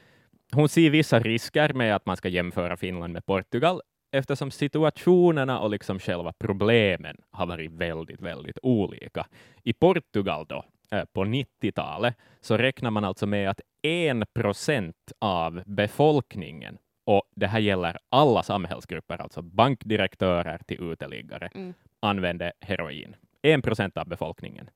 hon 0.53 0.69
ser 0.69 0.91
vissa 0.91 1.19
risker 1.19 1.73
med 1.73 1.97
att 1.97 2.07
man 2.07 2.17
ska 2.17 2.29
jämföra 2.29 2.77
Finland 2.77 3.13
med 3.13 3.27
Portugal, 3.27 3.81
eftersom 4.13 4.51
situationerna 4.51 5.61
och 5.61 5.71
liksom 5.71 5.99
själva 5.99 6.33
problemen 6.33 7.17
har 7.31 7.47
varit 7.47 7.71
väldigt, 7.73 8.21
väldigt 8.21 8.59
olika. 8.63 9.27
I 9.63 9.73
Portugal 9.73 10.47
då, 10.49 10.65
eh, 10.91 11.05
på 11.13 11.25
90-talet, 11.25 12.17
så 12.41 12.57
räknar 12.57 12.91
man 12.91 13.05
alltså 13.05 13.27
med 13.27 13.51
att 13.51 13.61
en 13.83 14.25
procent 14.35 15.13
av 15.19 15.63
befolkningen 15.67 16.79
och 17.05 17.23
det 17.37 17.47
här 17.47 17.61
gäller 17.61 17.99
alla 18.09 18.43
samhällsgrupper, 18.43 19.23
alltså 19.23 19.43
bankdirektörer 19.43 20.61
till 20.67 20.83
uteliggare, 20.83 21.51
mm 21.55 21.75
använde 22.03 22.53
heroin. 22.61 23.17
En 23.43 23.63
procent 23.63 23.97
av 23.97 24.09
befolkningen. 24.09 24.71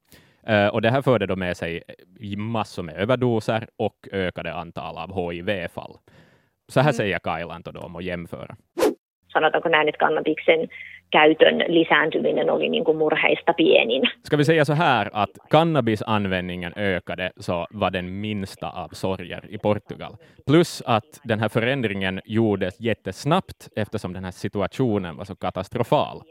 Uh, 0.50 0.66
och 0.66 0.82
det 0.82 0.90
här 0.90 1.02
förde 1.02 1.26
då 1.26 1.36
med 1.36 1.56
sig 1.56 1.82
massor 2.36 2.82
med 2.82 2.96
överdoser 2.96 3.66
och 3.76 4.08
ökade 4.12 4.54
antal 4.54 4.98
av 4.98 5.30
HIV-fall. 5.30 5.96
Så 6.68 6.80
här 6.80 6.88
mm. 6.88 6.92
säger 6.92 7.18
Kailanto 7.18 7.72
då 7.72 7.80
om 7.80 7.96
att 7.96 8.04
jämföra. 8.04 8.56
Sanotaanko 9.32 9.68
näin, 9.68 9.88
että 9.88 9.98
kannabiksen 9.98 10.68
käytön 11.10 11.58
lisääntyminen 11.68 12.50
oli 12.50 12.68
niin 12.68 12.84
kuin 12.84 12.96
murheista 12.96 13.52
pienin. 13.52 14.02
Ska 14.22 14.36
vi 14.36 14.44
säga 14.44 14.64
så 14.64 14.72
här 14.72 15.10
att 15.12 15.30
cannabisanvändningen 15.50 16.72
ökade 16.76 17.32
så 17.36 17.66
var 17.70 17.90
den 17.90 18.20
minsta 18.20 18.70
av 18.70 18.88
sorger 18.88 19.46
i 19.48 19.58
Portugal. 19.58 20.16
Plus 20.46 20.82
att 20.86 21.20
den 21.24 21.40
här 21.40 21.48
förändringen 21.48 22.20
gjordes 22.24 22.80
jättesnabbt 22.80 23.68
eftersom 23.76 24.12
den 24.12 24.24
här 24.24 24.32
situationen 24.32 25.16
var 25.16 25.24
så 25.24 25.36
katastrofal. 25.36 26.22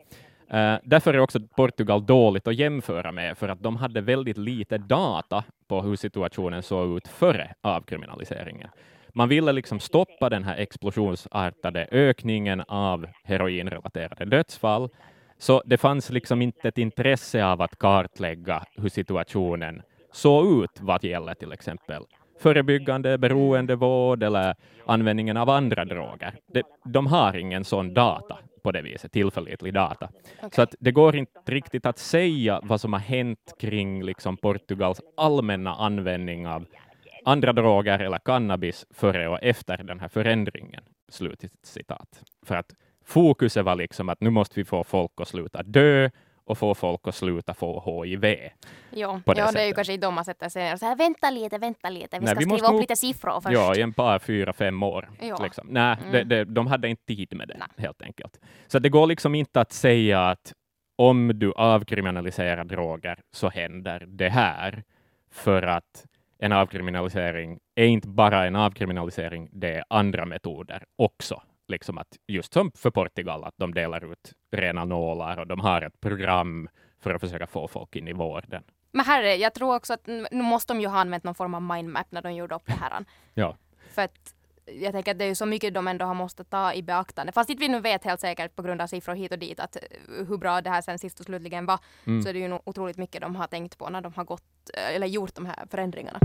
Uh, 0.53 0.77
därför 0.83 1.13
är 1.13 1.19
också 1.19 1.39
Portugal 1.39 2.05
dåligt 2.05 2.47
att 2.47 2.55
jämföra 2.55 3.11
med, 3.11 3.37
för 3.37 3.49
att 3.49 3.63
de 3.63 3.75
hade 3.75 4.01
väldigt 4.01 4.37
lite 4.37 4.77
data 4.77 5.43
på 5.67 5.81
hur 5.81 5.95
situationen 5.95 6.63
såg 6.63 6.97
ut 6.97 7.07
före 7.07 7.53
avkriminaliseringen. 7.61 8.69
Man 9.13 9.29
ville 9.29 9.51
liksom 9.51 9.79
stoppa 9.79 10.29
den 10.29 10.43
här 10.43 10.57
explosionsartade 10.57 11.87
ökningen 11.91 12.61
av 12.67 13.07
heroinrelaterade 13.23 14.25
dödsfall, 14.25 14.89
så 15.37 15.63
det 15.65 15.77
fanns 15.77 16.09
liksom 16.09 16.41
inte 16.41 16.67
ett 16.67 16.77
intresse 16.77 17.45
av 17.45 17.61
att 17.61 17.79
kartlägga 17.79 18.63
hur 18.75 18.89
situationen 18.89 19.81
såg 20.11 20.63
ut 20.63 20.81
vad 20.81 21.03
gäller 21.03 21.33
till 21.33 21.51
exempel 21.51 22.03
förebyggande 22.39 23.17
beroendevård 23.17 24.23
eller 24.23 24.55
användningen 24.85 25.37
av 25.37 25.49
andra 25.49 25.85
droger. 25.85 26.33
De, 26.53 26.63
de 26.85 27.07
har 27.07 27.37
ingen 27.37 27.63
sån 27.63 27.93
data 27.93 28.37
på 28.63 28.71
det 28.71 28.81
viset, 28.81 29.11
tillförlitlig 29.11 29.73
data. 29.73 30.09
Okay. 30.37 30.49
Så 30.51 30.61
att 30.61 30.75
det 30.79 30.91
går 30.91 31.15
inte 31.15 31.41
riktigt 31.45 31.85
att 31.85 31.97
säga 31.97 32.59
vad 32.63 32.81
som 32.81 32.93
har 32.93 32.99
hänt 32.99 33.53
kring 33.59 34.03
liksom 34.03 34.37
Portugals 34.37 35.01
allmänna 35.17 35.75
användning 35.75 36.47
av 36.47 36.65
andra 37.25 37.53
droger 37.53 37.99
eller 37.99 38.17
cannabis 38.17 38.85
före 38.91 39.27
och 39.27 39.39
efter 39.41 39.77
den 39.77 39.99
här 39.99 40.07
förändringen. 40.07 40.83
Slutet 41.09 41.51
citat. 41.63 42.23
För 42.45 42.55
att 42.55 42.75
fokuset 43.05 43.65
var 43.65 43.75
liksom 43.75 44.09
att 44.09 44.21
nu 44.21 44.29
måste 44.29 44.59
vi 44.59 44.65
få 44.65 44.83
folk 44.83 45.11
att 45.17 45.27
sluta 45.27 45.63
dö 45.63 46.09
och 46.45 46.57
få 46.57 46.75
folk 46.75 47.07
att 47.07 47.15
sluta 47.15 47.53
få 47.53 48.03
HIV. 48.03 48.25
Jo, 48.91 49.21
det, 49.25 49.33
ja, 49.35 49.51
det 49.51 49.61
är 49.61 49.67
ju 49.67 49.73
kanske 49.73 49.97
de 49.97 50.13
man 50.13 50.25
sätter 50.25 50.49
sig 50.49 50.63
ner 50.63 50.73
och 50.73 50.79
säger 50.79 50.95
vänta 50.95 51.29
lite, 51.29 51.57
vänta 51.57 51.89
lite, 51.89 52.19
vi 52.19 52.27
ska 52.27 52.35
Nej, 52.35 52.45
vi 52.45 52.57
skriva 52.57 52.73
upp 52.73 52.81
lite 52.81 52.95
siffror 52.95 53.41
först. 53.41 53.53
Ja, 53.53 53.75
i 53.75 53.81
en 53.81 53.93
par, 53.93 54.19
fyra, 54.19 54.53
fem 54.53 54.83
år. 54.83 55.09
Liksom. 55.43 55.67
Nej, 55.69 55.97
mm. 55.99 56.11
det, 56.11 56.23
det, 56.23 56.45
de 56.45 56.67
hade 56.67 56.89
inte 56.89 57.05
tid 57.05 57.35
med 57.35 57.47
det, 57.47 57.57
Nej. 57.57 57.67
helt 57.77 58.01
enkelt. 58.01 58.39
Så 58.67 58.79
det 58.79 58.89
går 58.89 59.07
liksom 59.07 59.35
inte 59.35 59.61
att 59.61 59.71
säga 59.71 60.29
att 60.29 60.53
om 60.95 61.31
du 61.35 61.53
avkriminaliserar 61.53 62.63
droger 62.63 63.19
så 63.31 63.49
händer 63.49 64.05
det 64.07 64.29
här, 64.29 64.83
för 65.31 65.63
att 65.63 66.05
en 66.39 66.51
avkriminalisering 66.51 67.59
är 67.75 67.85
inte 67.85 68.07
bara 68.07 68.45
en 68.45 68.55
avkriminalisering, 68.55 69.49
det 69.51 69.73
är 69.73 69.83
andra 69.89 70.25
metoder 70.25 70.83
också 70.95 71.41
liksom 71.73 71.97
att 71.97 72.17
just 72.27 72.53
som 72.53 72.71
för 72.75 72.91
Portugal, 72.91 73.43
att 73.43 73.53
de 73.57 73.73
delar 73.73 74.11
ut 74.11 74.33
rena 74.51 74.85
nålar 74.85 75.39
och 75.39 75.47
de 75.47 75.59
har 75.59 75.81
ett 75.81 75.99
program 76.01 76.69
för 77.03 77.13
att 77.13 77.21
försöka 77.21 77.47
få 77.47 77.67
folk 77.67 77.95
in 77.95 78.07
i 78.07 78.13
vården. 78.13 78.63
Men 78.91 79.05
herre, 79.05 79.35
jag 79.35 79.53
tror 79.53 79.75
också 79.75 79.93
att 79.93 80.07
nu 80.07 80.41
måste 80.41 80.73
de 80.73 80.81
ju 80.81 80.87
ha 80.87 80.99
använt 80.99 81.23
någon 81.23 81.35
form 81.35 81.53
av 81.53 81.61
mindmap 81.61 82.07
när 82.09 82.21
de 82.21 82.33
gjorde 82.33 82.55
upp 82.55 82.65
det 82.65 82.73
här. 82.73 83.05
ja. 83.33 83.57
För 83.89 84.01
att 84.01 84.33
jag 84.65 84.93
tänker 84.93 85.11
att 85.11 85.19
det 85.19 85.25
är 85.25 85.29
ju 85.29 85.35
så 85.35 85.45
mycket 85.45 85.73
de 85.73 85.87
ändå 85.87 86.05
har 86.05 86.13
måste 86.13 86.43
ta 86.43 86.73
i 86.73 86.83
beaktande. 86.83 87.31
Fast 87.31 87.49
inte 87.49 87.61
vi 87.61 87.67
nu 87.67 87.79
vet 87.79 88.03
helt 88.03 88.21
säkert 88.21 88.55
på 88.55 88.61
grund 88.61 88.81
av 88.81 88.87
siffror 88.87 89.15
hit 89.15 89.31
och 89.31 89.39
dit 89.39 89.59
att 89.59 89.75
eh, 89.75 90.25
hur 90.27 90.37
bra 90.37 90.61
det 90.61 90.69
här 90.69 90.81
sen 90.81 90.99
sist 90.99 91.19
och 91.19 91.25
slutligen 91.25 91.65
var, 91.65 91.79
mm. 92.07 92.21
så 92.21 92.29
är 92.29 92.33
det 92.33 92.39
ju 92.39 92.59
otroligt 92.63 92.97
mycket 92.97 93.21
de 93.21 93.35
har 93.35 93.47
tänkt 93.47 93.77
på 93.77 93.89
när 93.89 94.01
de 94.01 94.13
har 94.13 94.23
gått, 94.23 94.69
eh, 94.73 94.95
eller 94.95 95.07
gjort 95.07 95.35
de 95.35 95.45
här 95.45 95.65
förändringarna. 95.71 96.19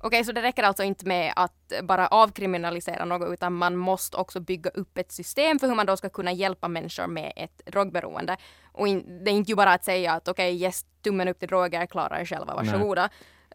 Okej, 0.00 0.24
så 0.24 0.32
det 0.32 0.42
räcker 0.42 0.62
alltså 0.62 0.82
inte 0.82 1.06
med 1.06 1.32
att 1.36 1.72
bara 1.82 2.06
avkriminalisera 2.06 3.04
något 3.04 3.32
utan 3.32 3.52
man 3.52 3.76
måste 3.76 4.16
också 4.16 4.40
bygga 4.40 4.70
upp 4.70 4.98
ett 4.98 5.12
system 5.12 5.58
för 5.58 5.66
hur 5.66 5.74
man 5.74 5.86
då 5.86 5.96
ska 5.96 6.08
kunna 6.08 6.32
hjälpa 6.32 6.68
människor 6.68 7.06
med 7.06 7.32
ett 7.36 7.62
drogberoende. 7.66 8.36
Och 8.72 8.88
in, 8.88 9.24
det 9.24 9.30
är 9.30 9.32
inte 9.32 9.52
ju 9.52 9.56
bara 9.56 9.72
att 9.72 9.84
säga 9.84 10.12
att 10.12 10.28
okej, 10.28 10.54
okay, 10.54 10.66
yes, 10.66 10.86
tummen 11.02 11.28
upp 11.28 11.38
till 11.38 11.48
droger, 11.48 11.86
klara 11.86 12.20
er 12.20 12.24
själva, 12.24 12.54
varsågoda. 12.54 13.08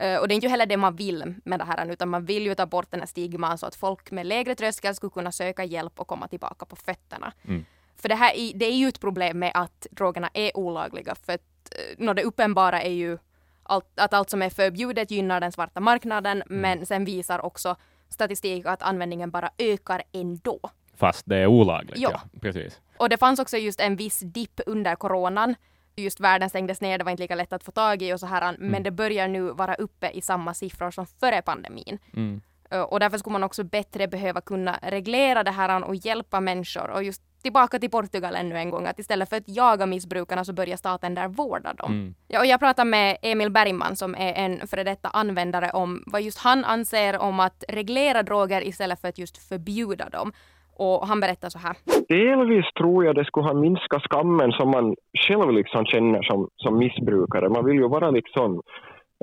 Uh, 0.03 0.17
och 0.17 0.27
det 0.27 0.33
är 0.33 0.35
inte 0.35 0.47
heller 0.47 0.65
det 0.65 0.77
man 0.77 0.95
vill 0.95 1.35
med 1.45 1.59
det 1.59 1.65
här 1.65 1.91
utan 1.91 2.09
man 2.09 2.25
vill 2.25 2.45
ju 2.45 2.55
ta 2.55 2.65
bort 2.65 2.91
den 2.91 2.99
här 2.99 3.07
stigman 3.07 3.57
så 3.57 3.65
att 3.65 3.75
folk 3.75 4.11
med 4.11 4.25
lägre 4.25 4.55
tröskel 4.55 4.95
skulle 4.95 5.09
kunna 5.09 5.31
söka 5.31 5.63
hjälp 5.63 5.99
och 5.99 6.07
komma 6.07 6.27
tillbaka 6.27 6.65
på 6.65 6.75
fötterna. 6.75 7.33
Mm. 7.47 7.65
För 7.95 8.09
det 8.09 8.15
här 8.15 8.51
det 8.55 8.65
är 8.65 8.75
ju 8.75 8.87
ett 8.87 8.99
problem 8.99 9.39
med 9.39 9.51
att 9.53 9.87
drogerna 9.91 10.29
är 10.33 10.57
olagliga 10.57 11.15
för 11.15 11.33
att 11.33 11.73
uh, 11.99 12.13
det 12.13 12.23
uppenbara 12.23 12.81
är 12.81 12.91
ju 12.91 13.17
allt, 13.63 13.99
att 13.99 14.13
allt 14.13 14.29
som 14.29 14.41
är 14.41 14.49
förbjudet 14.49 15.11
gynnar 15.11 15.41
den 15.41 15.51
svarta 15.51 15.79
marknaden, 15.79 16.41
mm. 16.41 16.61
men 16.61 16.85
sen 16.85 17.05
visar 17.05 17.45
också 17.45 17.75
statistik 18.09 18.65
att 18.65 18.81
användningen 18.81 19.31
bara 19.31 19.49
ökar 19.57 20.03
ändå. 20.11 20.59
Fast 20.95 21.25
det 21.25 21.37
är 21.37 21.47
olagligt, 21.47 21.97
ja. 21.97 22.09
ja. 22.11 22.39
Precis. 22.41 22.81
Och 22.97 23.09
det 23.09 23.17
fanns 23.17 23.39
också 23.39 23.57
just 23.57 23.79
en 23.79 23.95
viss 23.95 24.19
dipp 24.19 24.61
under 24.65 24.95
coronan. 24.95 25.55
Just 25.95 26.19
världen 26.19 26.49
stängdes 26.49 26.81
ner, 26.81 26.97
det 26.97 27.03
var 27.03 27.11
inte 27.11 27.23
lika 27.23 27.35
lätt 27.35 27.53
att 27.53 27.63
få 27.63 27.71
tag 27.71 28.01
i 28.01 28.13
och 28.13 28.19
så 28.19 28.25
här, 28.25 28.49
mm. 28.49 28.71
men 28.71 28.83
det 28.83 28.91
börjar 28.91 29.27
nu 29.27 29.41
vara 29.41 29.75
uppe 29.75 30.09
i 30.09 30.21
samma 30.21 30.53
siffror 30.53 30.91
som 30.91 31.05
före 31.05 31.41
pandemin. 31.41 31.99
Mm. 32.13 32.41
Och 32.89 32.99
därför 32.99 33.17
skulle 33.17 33.33
man 33.33 33.43
också 33.43 33.63
bättre 33.63 34.07
behöva 34.07 34.41
kunna 34.41 34.79
reglera 34.81 35.43
det 35.43 35.51
här 35.51 35.83
och 35.87 35.95
hjälpa 35.95 36.39
människor 36.39 36.89
och 36.89 37.03
just 37.03 37.21
tillbaka 37.43 37.79
till 37.79 37.89
Portugal 37.89 38.35
ännu 38.35 38.57
en 38.57 38.69
gång, 38.69 38.85
att 38.85 38.99
istället 38.99 39.29
för 39.29 39.37
att 39.37 39.47
jaga 39.47 39.85
missbrukarna 39.85 40.43
så 40.43 40.53
börjar 40.53 40.77
staten 40.77 41.15
där 41.15 41.27
vårda 41.27 41.73
dem. 41.73 41.91
Mm. 41.91 42.15
Ja, 42.27 42.39
och 42.39 42.45
jag 42.45 42.59
pratade 42.59 42.89
med 42.89 43.17
Emil 43.21 43.51
Bergman 43.51 43.95
som 43.95 44.15
är 44.15 44.33
en 44.33 44.67
före 44.67 44.83
detta 44.83 45.09
användare 45.09 45.69
om 45.73 46.03
vad 46.05 46.21
just 46.21 46.43
han 46.43 46.65
anser 46.65 47.19
om 47.19 47.39
att 47.39 47.63
reglera 47.67 48.23
droger 48.23 48.67
istället 48.67 49.01
för 49.01 49.07
att 49.07 49.17
just 49.17 49.49
förbjuda 49.49 50.09
dem. 50.09 50.31
Och 50.75 51.07
han 51.07 51.19
berättar 51.19 51.49
så 51.49 51.59
här. 51.59 51.75
Delvis 52.07 52.65
tror 52.79 53.05
jag 53.05 53.15
det 53.15 53.25
skulle 53.25 53.47
ha 53.47 53.53
minskat 53.53 54.01
skammen 54.01 54.51
som 54.51 54.71
man 54.71 54.95
själv 55.27 55.51
liksom 55.51 55.85
känner 55.85 56.21
som, 56.21 56.47
som 56.55 56.77
missbrukare. 56.77 57.49
Man 57.49 57.65
vill 57.65 57.75
ju 57.75 57.87
vara 57.87 58.11
liksom, 58.11 58.61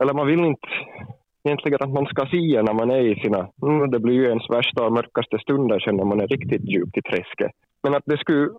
eller 0.02 0.14
man 0.14 0.26
vill 0.26 0.45
inte 0.45 0.69
egentligen 1.44 1.78
att 1.80 1.90
man 1.90 2.06
ska 2.06 2.26
se 2.26 2.62
när 2.62 2.75
man 2.75 2.90
är 2.90 3.00
i 3.00 3.20
sina, 3.20 3.49
mm, 3.62 3.90
det 3.90 3.99
blir 3.99 4.14
ju 4.14 4.25
ens 4.25 4.50
värsta 4.50 4.85
och 4.87 4.92
mörkaste 4.92 5.38
stunder 5.38 5.78
sen 5.78 5.97
när 5.97 6.04
man 6.04 6.20
är 6.20 6.26
riktigt 6.26 6.68
djupt 6.68 6.97
i 6.97 7.02
träsket. 7.02 7.52
Men 7.82 7.94
att 7.94 8.02
det 8.06 8.18
skulle, 8.18 8.50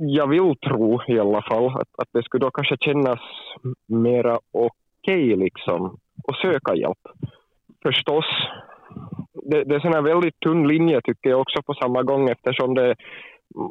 jag 0.00 0.26
vill 0.28 0.56
tro 0.56 1.00
i 1.08 1.18
alla 1.20 1.42
fall, 1.42 1.66
att, 1.66 1.88
att 1.98 2.08
det 2.12 2.22
skulle 2.22 2.44
då 2.44 2.50
kanske 2.50 2.76
kännas 2.80 3.20
mera 3.88 4.38
okej 4.52 4.74
okay, 5.24 5.36
liksom 5.36 5.96
att 6.28 6.36
söka 6.36 6.74
hjälp. 6.74 7.04
Förstås, 7.82 8.24
det, 9.32 9.64
det 9.64 9.74
är 9.74 9.96
en 9.96 10.04
väldigt 10.04 10.40
tunn 10.40 10.68
linje 10.68 11.00
tycker 11.00 11.30
jag 11.30 11.40
också 11.40 11.62
på 11.62 11.74
samma 11.74 12.02
gång 12.02 12.28
eftersom 12.28 12.74
det, 12.74 12.94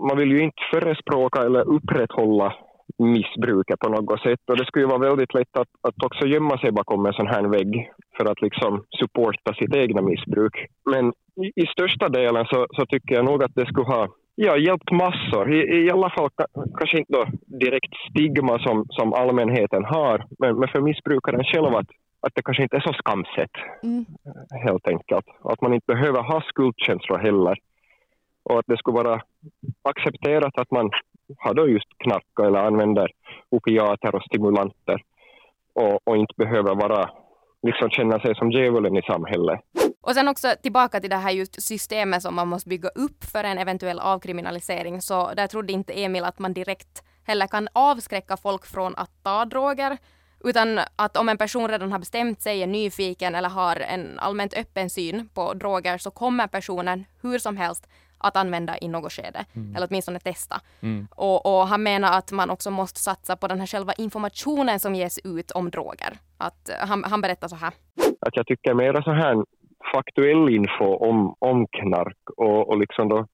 man 0.10 0.18
vill 0.18 0.32
ju 0.32 0.44
inte 0.44 0.64
förespråka 0.72 1.42
eller 1.42 1.68
upprätthålla 1.76 2.54
missbruket 3.04 3.80
på 3.80 3.90
något 3.90 4.22
sätt 4.22 4.40
och 4.48 4.58
det 4.58 4.66
skulle 4.66 4.86
ju 4.86 4.90
vara 4.90 5.10
väldigt 5.10 5.34
lätt 5.34 5.58
att, 5.58 5.68
att 5.82 6.04
också 6.04 6.28
gömma 6.28 6.58
sig 6.58 6.72
bakom 6.72 7.06
en 7.06 7.14
sån 7.14 7.28
här 7.28 7.44
vägg 7.44 7.92
för 8.18 8.32
att 8.32 8.42
liksom 8.42 8.84
supporta 9.00 9.54
sitt 9.54 9.76
egna 9.76 10.02
missbruk. 10.02 10.66
Men 10.92 11.14
i, 11.46 11.62
i 11.64 11.66
största 11.68 12.10
delen 12.10 12.46
så, 12.46 12.68
så 12.76 12.86
tycker 12.86 13.16
jag 13.16 13.26
nog 13.26 13.44
att 13.44 13.56
det 13.56 13.66
skulle 13.66 13.88
ha 13.88 14.08
Ja, 14.36 14.58
hjälpt 14.58 14.92
massor. 14.92 15.54
I, 15.54 15.86
i 15.86 15.92
alla 15.92 16.10
fall 16.10 16.30
kanske 16.78 16.98
inte 16.98 17.14
då 17.14 17.26
direkt 17.46 17.94
stigma 18.10 18.60
som, 18.60 18.86
som 18.90 19.14
allmänheten 19.14 19.86
har, 19.86 20.26
men, 20.40 20.60
men 20.60 20.70
för 20.70 20.82
missbrukaren 20.82 21.44
själv 21.44 21.76
att, 21.76 21.88
att 22.20 22.36
det 22.36 22.42
kanske 22.42 22.64
inte 22.64 22.76
är 22.76 22.82
så 22.82 22.94
skamset, 22.94 23.52
mm. 23.84 24.06
helt 24.66 24.88
enkelt. 24.88 25.26
Att 25.44 25.62
man 25.62 25.74
inte 25.74 25.94
behöver 25.94 26.22
ha 26.22 26.42
skuldkänslor 26.42 27.18
heller. 27.18 27.58
Och 28.44 28.60
att 28.60 28.66
det 28.68 28.78
skulle 28.78 29.04
vara 29.04 29.22
accepterat 29.84 30.58
att 30.58 30.72
man 30.72 30.90
har 31.38 31.54
då 31.54 31.68
just 31.68 31.98
knarkat 31.98 32.46
eller 32.48 32.60
använder 32.60 33.12
opiater 33.50 34.16
och 34.16 34.24
stimulanter 34.24 35.02
och, 35.76 36.00
och 36.08 36.18
inte 36.18 36.34
behöver 36.38 36.76
vara, 36.76 37.10
liksom 37.68 37.90
känna 37.90 38.20
sig 38.20 38.36
som 38.36 38.52
djävulen 38.52 38.98
i 38.98 39.02
samhället. 39.02 39.60
Och 40.02 40.14
sen 40.14 40.28
också 40.28 40.48
tillbaka 40.64 41.00
till 41.00 41.10
det 41.10 41.16
här 41.16 41.32
just 41.32 41.62
systemet 41.62 42.22
som 42.22 42.36
man 42.36 42.48
måste 42.48 42.70
bygga 42.70 42.90
upp 42.90 43.24
för 43.24 43.44
en 43.44 43.58
eventuell 43.58 44.00
avkriminalisering. 44.00 45.02
Så 45.02 45.34
där 45.34 45.48
trodde 45.48 45.74
inte 45.74 45.94
Emil 45.94 46.24
att 46.24 46.40
man 46.40 46.54
direkt 46.54 47.04
heller 47.24 47.48
kan 47.48 47.68
avskräcka 47.74 48.38
folk 48.38 48.66
från 48.66 48.96
att 48.96 49.24
ta 49.24 49.46
droger. 49.46 49.98
Utan 50.44 50.80
att 50.96 51.18
om 51.18 51.30
en 51.30 51.38
person 51.38 51.70
redan 51.70 51.92
har 51.92 52.00
bestämt 52.00 52.42
sig, 52.42 52.64
är 52.64 52.68
nyfiken 52.68 53.36
eller 53.36 53.50
har 53.50 53.76
en 53.76 54.20
allmänt 54.20 54.54
öppen 54.58 54.90
syn 54.90 55.30
på 55.34 55.54
droger 55.54 55.98
så 55.98 56.12
kommer 56.12 56.48
personen 56.48 57.06
hur 57.22 57.38
som 57.38 57.58
helst 57.58 57.88
att 58.24 58.38
använda 58.38 58.78
i 58.82 58.88
något 58.88 59.12
skede. 59.12 59.46
Mm. 59.56 59.76
Eller 59.76 59.88
åtminstone 59.90 60.20
testa. 60.20 60.56
Mm. 60.82 61.08
Och, 61.16 61.46
och, 61.46 61.68
han 61.68 61.84
menar 61.84 62.18
att 62.18 62.32
man 62.32 62.50
också 62.50 62.72
måste 62.72 63.00
satsa 63.00 63.36
på 63.36 63.48
den 63.48 63.60
här 63.60 63.68
själva 63.68 63.94
informationen 63.98 64.80
som 64.80 64.96
ges 64.96 65.20
ut 65.24 65.52
om 65.52 65.70
droger. 65.70 66.14
Att, 66.38 66.70
han, 66.88 67.04
han 67.04 67.22
berättar 67.22 67.48
så 67.48 67.56
här. 67.56 67.74
Att 68.22 68.36
jag 68.36 68.48
tycker 68.48 68.74
mera 68.74 69.04
så 69.04 69.12
här 69.12 69.46
faktuell 69.94 70.50
info 70.50 70.96
om, 70.96 71.36
om 71.40 71.68
knark 71.68 72.30
och, 72.38 72.70
och 72.70 72.78
liksom 72.78 73.10
då 73.10 73.28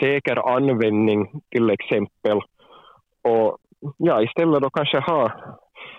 säker 0.00 0.56
användning 0.56 1.40
till 1.50 1.70
exempel. 1.70 2.40
Och 3.22 3.58
ja, 3.96 4.22
istället 4.22 4.62
då 4.62 4.70
kanske 4.70 4.98
ha 5.00 5.32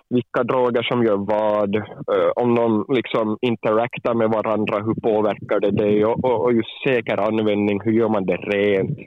vilka 0.09 0.43
droger 0.43 0.83
som 0.83 1.03
gör 1.03 1.17
vad, 1.17 1.75
uh, 1.75 2.31
om 2.35 2.55
de 2.55 2.85
liksom 2.89 3.37
interaktar 3.41 4.13
med 4.13 4.29
varandra, 4.29 4.79
hur 4.79 4.93
påverkar 4.93 5.59
det 5.59 5.71
dig 5.71 6.05
och, 6.05 6.25
och, 6.25 6.43
och 6.43 6.53
just 6.53 6.83
säker 6.87 7.17
användning, 7.17 7.81
hur 7.83 7.91
gör 7.91 8.09
man 8.09 8.25
det 8.25 8.37
rent? 8.37 8.99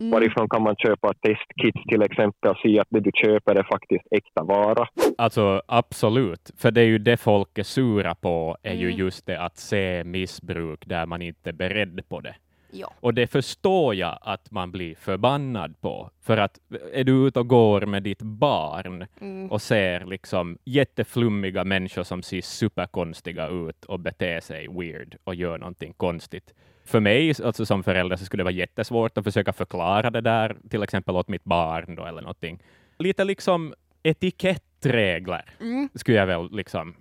Mm. 0.00 0.12
Varifrån 0.12 0.48
kan 0.48 0.62
man 0.62 0.76
köpa 0.76 1.12
testkits 1.14 1.84
till 1.88 2.02
exempel 2.02 2.50
och 2.50 2.56
se 2.56 2.80
att 2.80 2.86
det 2.90 3.00
du 3.00 3.10
köper 3.14 3.54
är 3.54 3.66
faktiskt 3.72 4.04
äkta 4.10 4.44
vara? 4.44 4.86
Alltså 5.18 5.62
absolut, 5.66 6.50
för 6.58 6.70
det 6.70 6.80
är 6.80 6.84
ju 6.84 6.98
det 6.98 7.16
folk 7.16 7.58
är 7.58 7.62
sura 7.62 8.14
på, 8.14 8.56
är 8.62 8.72
mm. 8.72 8.82
ju 8.82 8.90
just 8.90 9.26
det 9.26 9.40
att 9.40 9.56
se 9.56 10.04
missbruk 10.04 10.86
där 10.86 11.06
man 11.06 11.22
inte 11.22 11.50
är 11.50 11.52
beredd 11.52 12.08
på 12.08 12.20
det. 12.20 12.34
Ja. 12.72 12.92
Och 13.00 13.14
det 13.14 13.26
förstår 13.26 13.94
jag 13.94 14.18
att 14.22 14.50
man 14.50 14.70
blir 14.72 14.94
förbannad 14.94 15.80
på. 15.80 16.10
För 16.20 16.36
att 16.36 16.58
är 16.92 17.04
du 17.04 17.26
ute 17.26 17.38
och 17.38 17.48
går 17.48 17.86
med 17.86 18.02
ditt 18.02 18.22
barn 18.22 19.06
mm. 19.20 19.50
och 19.50 19.62
ser 19.62 20.04
liksom 20.04 20.58
jätteflummiga 20.64 21.64
människor 21.64 22.02
som 22.02 22.22
ser 22.22 22.40
superkonstiga 22.40 23.48
ut 23.48 23.84
och 23.84 24.00
beter 24.00 24.40
sig 24.40 24.68
weird 24.68 25.16
och 25.24 25.34
gör 25.34 25.58
någonting 25.58 25.92
konstigt, 25.96 26.54
för 26.84 27.00
mig 27.00 27.34
alltså 27.44 27.66
som 27.66 27.82
förälder 27.82 28.16
så 28.16 28.24
skulle 28.24 28.40
det 28.40 28.44
vara 28.44 28.54
jättesvårt 28.54 29.18
att 29.18 29.24
försöka 29.24 29.52
förklara 29.52 30.10
det 30.10 30.20
där, 30.20 30.56
till 30.70 30.82
exempel 30.82 31.16
åt 31.16 31.28
mitt 31.28 31.44
barn 31.44 31.94
då, 31.94 32.04
eller 32.04 32.22
någonting. 32.22 32.62
Lite 32.98 33.24
liksom 33.24 33.74
etikettregler 34.02 35.44
mm. 35.60 35.88
skulle 35.94 36.18
jag 36.18 36.26
väl 36.26 36.48
liksom 36.52 36.94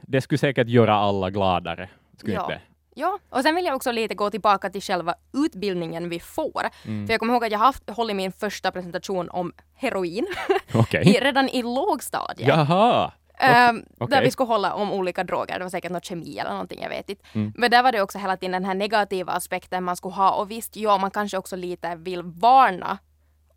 det 0.00 0.20
skulle 0.20 0.38
säkert 0.38 0.68
göra 0.68 0.94
alla 0.94 1.30
gladare. 1.30 1.88
Skulle 2.16 2.34
Ja. 2.34 2.42
inte? 2.44 2.60
Ja, 2.98 3.18
och 3.30 3.42
sen 3.42 3.54
vill 3.54 3.64
jag 3.64 3.76
också 3.76 3.92
lite 3.92 4.14
gå 4.14 4.30
tillbaka 4.30 4.70
till 4.70 4.82
själva 4.82 5.14
utbildningen 5.32 6.08
vi 6.08 6.20
får. 6.20 6.66
Mm. 6.84 7.06
För 7.06 7.12
jag 7.12 7.20
kommer 7.20 7.34
ihåg 7.34 7.44
att 7.44 7.52
jag 7.52 7.58
haft, 7.58 7.90
hållit 7.90 8.16
min 8.16 8.32
första 8.32 8.72
presentation 8.72 9.30
om 9.30 9.52
heroin 9.74 10.26
Okej. 10.74 11.02
i, 11.08 11.20
redan 11.20 11.48
i 11.48 11.62
lågstadiet. 11.62 12.48
Jaha! 12.48 13.12
Ehm, 13.38 13.84
okej. 13.98 14.16
Där 14.16 14.22
vi 14.22 14.30
skulle 14.30 14.46
hålla 14.46 14.74
om 14.74 14.92
olika 14.92 15.24
droger. 15.24 15.58
Det 15.58 15.64
var 15.64 15.70
säkert 15.70 15.92
något 15.92 16.04
kemi 16.04 16.38
eller 16.38 16.50
någonting, 16.50 16.82
jag 16.82 16.88
vet 16.88 17.10
inte. 17.10 17.22
Mm. 17.32 17.52
Men 17.56 17.70
där 17.70 17.82
var 17.82 17.92
det 17.92 18.02
också 18.02 18.18
hela 18.18 18.36
tiden 18.36 18.52
den 18.52 18.64
här 18.64 18.74
negativa 18.74 19.32
aspekten 19.32 19.84
man 19.84 19.96
skulle 19.96 20.14
ha. 20.14 20.30
Och 20.30 20.50
visst, 20.50 20.76
ja, 20.76 20.98
man 20.98 21.10
kanske 21.10 21.38
också 21.38 21.56
lite 21.56 21.94
vill 21.96 22.22
varna 22.22 22.98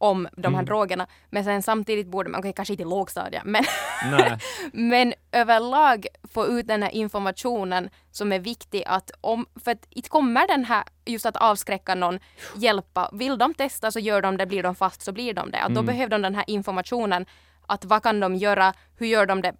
om 0.01 0.27
de 0.37 0.47
Mm. 0.47 0.55
här 0.55 0.63
drogerna. 0.65 1.07
Men 1.29 1.43
sen 1.43 1.61
samtidigt 1.63 2.07
borde 2.07 2.29
man, 2.29 2.39
okej 2.39 2.53
kanske 2.53 2.73
inte 2.73 2.83
i 2.83 2.85
lågstadiet, 2.85 3.43
men, 3.45 3.63
men 4.73 5.13
överlag 5.31 6.07
få 6.33 6.47
ut 6.47 6.67
den 6.67 6.83
här 6.83 6.89
informationen 6.89 7.89
som 8.11 8.31
är 8.31 8.39
viktig 8.39 8.83
att 8.87 9.11
om, 9.21 9.45
för 9.63 9.71
att 9.71 9.85
inte 9.89 10.09
kommer 10.09 10.47
den 10.47 10.65
här, 10.65 10.83
just 11.05 11.25
att 11.25 11.37
avskräcka 11.37 11.95
någon, 11.95 12.19
hjälpa. 12.55 13.09
Vill 13.13 13.37
de 13.37 13.53
testa 13.53 13.91
så 13.91 13.99
gör 13.99 14.21
de 14.21 14.37
det, 14.37 14.45
blir 14.45 14.63
de 14.63 14.75
fast 14.75 15.01
så 15.01 15.11
blir 15.11 15.33
de 15.33 15.51
det. 15.51 15.57
Att 15.59 15.73
Då 15.73 15.79
Mm. 15.79 15.85
behöver 15.85 16.09
de 16.09 16.21
den 16.21 16.35
här 16.35 16.45
informationen 16.47 17.25
att 17.67 17.85
vad 17.85 18.03
kan 18.03 18.19
de 18.19 18.35
göra, 18.35 18.73
hur 18.97 19.07
gör 19.07 19.25
de 19.25 19.41
det 19.41 19.53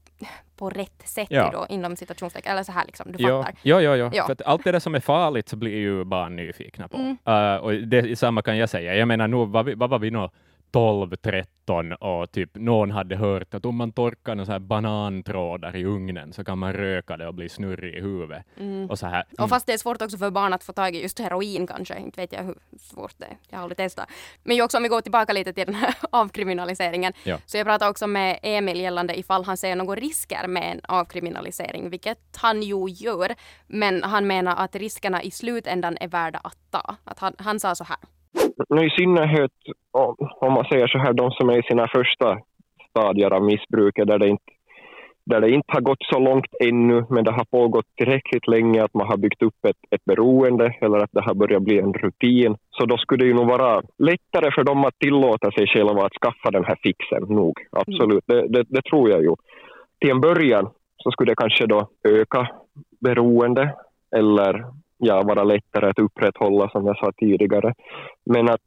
på 0.59 0.69
rätt 0.69 1.01
sätt 1.05 1.27
Ja. 1.31 1.49
då, 1.53 1.65
inom 1.69 1.95
citationstecken, 1.95 2.51
eller 2.51 2.63
så 2.63 2.71
här 2.71 2.85
liksom, 2.85 3.11
du 3.11 3.23
Ja, 3.23 3.43
fattar. 3.43 3.59
ja, 3.61 3.81
ja, 3.81 3.95
ja. 3.95 4.09
Ja. 4.13 4.25
För 4.25 4.35
allt 4.45 4.63
det 4.63 4.71
där 4.71 4.79
som 4.79 4.95
är 4.95 4.99
farligt 4.99 5.49
så 5.49 5.55
blir 5.55 5.77
ju 5.77 6.03
barn 6.03 6.35
nyfikna 6.35 6.87
på. 6.87 6.97
Mm. 6.97 7.17
Uh, 7.27 7.55
och 7.63 7.73
det 7.73 8.19
samma 8.19 8.41
kan 8.41 8.57
jag 8.57 8.69
säga. 8.69 8.95
Jag 8.95 9.07
menar, 9.07 9.27
nu 9.27 9.45
var 9.45 9.63
vi, 9.63 9.73
vad 9.73 9.89
var 9.89 9.99
vi 9.99 10.11
nå? 10.11 10.31
12, 10.71 11.15
13 11.15 11.93
och 11.93 12.31
typ 12.31 12.49
någon 12.55 12.91
hade 12.91 13.15
hört 13.15 13.53
att 13.53 13.65
om 13.65 13.75
man 13.75 13.91
torkar 13.91 14.35
några 14.35 14.45
så 14.45 14.51
här 14.51 14.59
banantrådar 14.59 15.75
i 15.75 15.85
ugnen 15.85 16.33
så 16.33 16.43
kan 16.43 16.57
man 16.57 16.73
röka 16.73 17.17
det 17.17 17.27
och 17.27 17.33
bli 17.33 17.49
snurrig 17.49 17.95
i 17.95 18.01
huvudet. 18.01 18.45
Mm. 18.57 18.89
Och 18.89 18.99
så 18.99 19.07
här. 19.07 19.23
Och 19.37 19.49
fast 19.49 19.65
det 19.65 19.73
är 19.73 19.77
svårt 19.77 20.01
också 20.01 20.17
för 20.17 20.29
barn 20.31 20.53
att 20.53 20.63
få 20.63 20.73
tag 20.73 20.95
i 20.95 21.01
just 21.01 21.19
heroin 21.19 21.67
kanske, 21.67 21.99
inte 21.99 22.21
vet 22.21 22.33
jag 22.33 22.43
hur 22.43 22.55
svårt 22.79 23.13
det 23.17 23.25
är. 23.25 23.37
Jag 23.49 23.57
har 23.57 23.63
aldrig 23.63 23.77
testat. 23.77 24.09
Men 24.43 24.55
ju 24.55 24.61
också 24.63 24.77
om 24.77 24.83
vi 24.83 24.89
går 24.89 25.01
tillbaka 25.01 25.33
lite 25.33 25.53
till 25.53 25.65
den 25.65 25.75
här 25.75 25.95
avkriminaliseringen. 26.11 27.13
Ja. 27.23 27.37
Så 27.45 27.57
jag 27.57 27.65
pratade 27.65 27.91
också 27.91 28.07
med 28.07 28.39
Emil 28.43 28.79
gällande 28.79 29.19
ifall 29.19 29.43
han 29.43 29.57
ser 29.57 29.75
några 29.75 29.95
risker 29.95 30.47
med 30.47 30.71
en 30.71 30.81
avkriminalisering, 30.83 31.89
vilket 31.89 32.37
han 32.37 32.63
ju 32.63 32.89
gör. 32.89 33.35
Men 33.67 34.03
han 34.03 34.27
menar 34.27 34.55
att 34.55 34.75
riskerna 34.75 35.23
i 35.23 35.31
slutändan 35.31 35.97
är 36.01 36.07
värda 36.07 36.39
att 36.43 36.57
ta. 36.71 36.95
Att 37.03 37.19
han, 37.19 37.33
han 37.37 37.59
sa 37.59 37.75
så 37.75 37.83
här. 37.83 37.97
I 38.85 38.89
synnerhet 38.89 39.51
om, 39.91 40.15
om 40.41 40.53
man 40.53 40.65
säger 40.65 40.87
så 40.87 40.97
här, 40.97 41.13
de 41.13 41.31
som 41.31 41.49
är 41.49 41.59
i 41.59 41.63
sina 41.63 41.87
första 41.87 42.37
stadier 42.89 43.31
av 43.31 43.43
missbruket 43.43 44.07
där 44.07 44.19
det 44.19 44.27
inte 44.27 44.51
där 45.29 45.41
det 45.41 45.49
inte 45.49 45.73
har 45.73 45.81
gått 45.81 46.03
så 46.13 46.19
långt 46.19 46.53
ännu, 46.59 47.05
men 47.09 47.23
det 47.23 47.31
har 47.31 47.45
pågått 47.45 47.85
tillräckligt 47.95 48.47
länge 48.47 48.83
att 48.83 48.93
man 48.93 49.07
har 49.07 49.17
byggt 49.17 49.41
upp 49.43 49.65
ett, 49.67 49.81
ett 49.91 50.05
beroende 50.05 50.75
eller 50.81 50.97
att 50.97 51.11
det 51.11 51.21
har 51.21 51.33
börjat 51.33 51.63
bli 51.63 51.79
en 51.79 51.93
rutin. 51.93 52.55
Så 52.69 52.85
då 52.85 52.97
skulle 52.97 53.23
det 53.23 53.27
ju 53.27 53.33
nog 53.33 53.47
vara 53.47 53.81
lättare 53.97 54.51
för 54.51 54.63
dem 54.63 54.85
att 54.85 54.99
tillåta 54.99 55.51
sig 55.51 55.67
själva 55.67 56.05
att 56.05 56.19
skaffa 56.21 56.51
den 56.51 56.65
här 56.65 56.77
fixen 56.83 57.23
nog. 57.35 57.53
Absolut, 57.71 58.23
det, 58.27 58.47
det, 58.47 58.63
det 58.67 58.81
tror 58.81 59.09
jag 59.09 59.21
ju. 59.21 59.35
Till 59.99 60.11
en 60.11 60.21
början 60.21 60.69
så 61.03 61.11
skulle 61.11 61.31
det 61.31 61.35
kanske 61.35 61.65
då 61.65 61.89
öka 62.03 62.47
beroende 63.01 63.75
eller 64.15 64.65
ja, 64.99 65.23
vara 65.23 65.43
lättare 65.43 65.89
att 65.89 65.99
upprätthålla 65.99 66.69
som 66.69 66.85
jag 66.85 66.97
sa 66.97 67.11
tidigare. 67.17 67.73
Men 68.25 68.49
att 68.49 68.61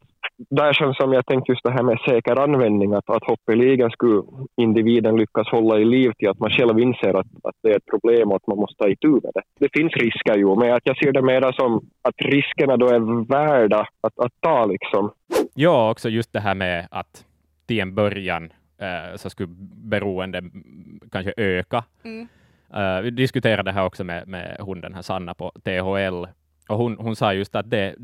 där 0.50 0.72
känns 0.72 0.96
som 0.96 1.12
jag 1.12 1.26
tänkte 1.26 1.52
just 1.52 1.64
det 1.64 1.72
här 1.72 1.82
med 1.82 1.98
säker 2.08 2.36
användning, 2.36 2.94
att, 2.94 3.10
att 3.10 3.24
hoppeligen 3.24 3.90
skulle 3.90 4.22
individen 4.56 5.16
lyckas 5.16 5.48
hålla 5.48 5.78
i 5.78 5.84
liv 5.84 6.12
till 6.18 6.28
att 6.28 6.38
man 6.38 6.50
själv 6.50 6.78
inser 6.78 7.14
att, 7.20 7.26
att 7.42 7.56
det 7.62 7.68
är 7.68 7.76
ett 7.76 7.86
problem 7.90 8.30
och 8.30 8.36
att 8.36 8.46
man 8.46 8.58
måste 8.58 8.82
ta 8.82 8.88
itu 8.88 9.08
med 9.08 9.30
det. 9.34 9.42
Det 9.58 9.68
finns 9.72 9.92
risker 9.92 10.36
ju, 10.36 10.56
men 10.56 10.72
att 10.72 10.86
jag 10.86 10.96
ser 10.96 11.12
det 11.12 11.22
mer 11.22 11.52
som 11.52 11.88
att 12.02 12.14
riskerna 12.18 12.76
då 12.76 12.86
är 12.88 13.28
värda 13.28 13.80
att, 14.00 14.18
att 14.18 14.32
ta 14.40 14.66
liksom. 14.66 15.10
Ja, 15.54 15.90
också 15.90 16.08
just 16.08 16.32
det 16.32 16.40
här 16.40 16.54
med 16.54 16.88
att 16.90 17.24
till 17.66 17.80
en 17.80 17.94
början 17.94 18.52
eh, 18.78 19.16
så 19.16 19.30
skulle 19.30 19.48
beroende 19.90 20.38
mm, 20.38 21.00
kanske 21.10 21.32
öka. 21.36 21.84
Mm. 22.04 22.28
Eh, 22.74 23.00
vi 23.00 23.10
diskuterade 23.10 23.62
det 23.62 23.72
här 23.72 23.84
också 23.84 24.04
med, 24.04 24.28
med 24.28 24.56
hon 24.60 24.80
den 24.80 24.94
här 24.94 25.02
Sanna 25.02 25.34
på 25.34 25.52
THL 25.64 26.24
och 26.68 26.78
hon, 26.78 26.96
hon 26.98 27.16
sa 27.16 27.32
just 27.34 27.54
att 27.54 27.70
det 27.70 27.94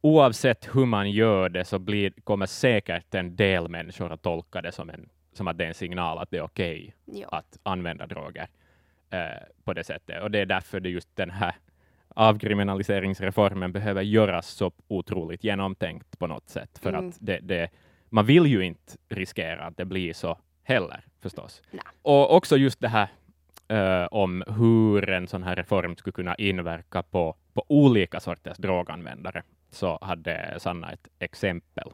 oavsett 0.00 0.68
hur 0.76 0.86
man 0.86 1.10
gör 1.10 1.48
det 1.48 1.64
så 1.64 1.78
blir, 1.78 2.12
kommer 2.24 2.46
säkert 2.46 3.14
en 3.14 3.36
del 3.36 3.68
människor 3.68 4.12
att 4.12 4.22
tolka 4.22 4.62
det 4.62 4.72
som, 4.72 4.90
en, 4.90 5.08
som 5.32 5.48
att 5.48 5.58
det 5.58 5.64
är 5.64 5.68
en 5.68 5.74
signal 5.74 6.18
att 6.18 6.30
det 6.30 6.36
är 6.36 6.42
okej 6.42 6.94
Ja. 7.04 7.28
att 7.32 7.58
använda 7.62 8.06
droger 8.06 8.46
eh, 9.10 9.18
på 9.64 9.72
det 9.72 9.84
sättet. 9.84 10.22
Och 10.22 10.30
det 10.30 10.38
är 10.38 10.46
därför 10.46 10.80
det 10.80 10.88
just 10.88 11.16
den 11.16 11.30
här 11.30 11.54
avkriminaliseringsreformen 12.14 13.72
behöver 13.72 14.02
göras 14.02 14.46
så 14.48 14.72
otroligt 14.88 15.44
genomtänkt 15.44 16.18
på 16.18 16.26
något 16.26 16.48
sätt. 16.48 16.78
För 16.82 16.88
Mm. 16.92 17.08
att 17.08 17.16
det, 17.20 17.38
det, 17.42 17.70
man 18.08 18.26
vill 18.26 18.46
ju 18.46 18.64
inte 18.64 18.92
riskera 19.08 19.64
att 19.64 19.76
det 19.76 19.84
blir 19.84 20.12
så 20.12 20.38
heller 20.62 21.04
förstås. 21.20 21.62
Nej. 21.70 21.82
Och 22.02 22.36
också 22.36 22.56
just 22.56 22.80
det 22.80 22.88
här 22.88 23.08
eh, 23.72 24.06
om 24.10 24.42
hur 24.58 25.10
en 25.10 25.26
sån 25.28 25.42
här 25.42 25.56
reform 25.56 25.96
skulle 25.96 26.12
kunna 26.12 26.34
inverka 26.38 27.02
på, 27.02 27.34
på 27.54 27.64
olika 27.68 28.20
sorters 28.20 28.56
droganvändare, 28.58 29.42
så 29.70 29.98
hade 30.00 30.54
Sanna 30.58 30.92
ett 30.92 31.08
exempel. 31.20 31.88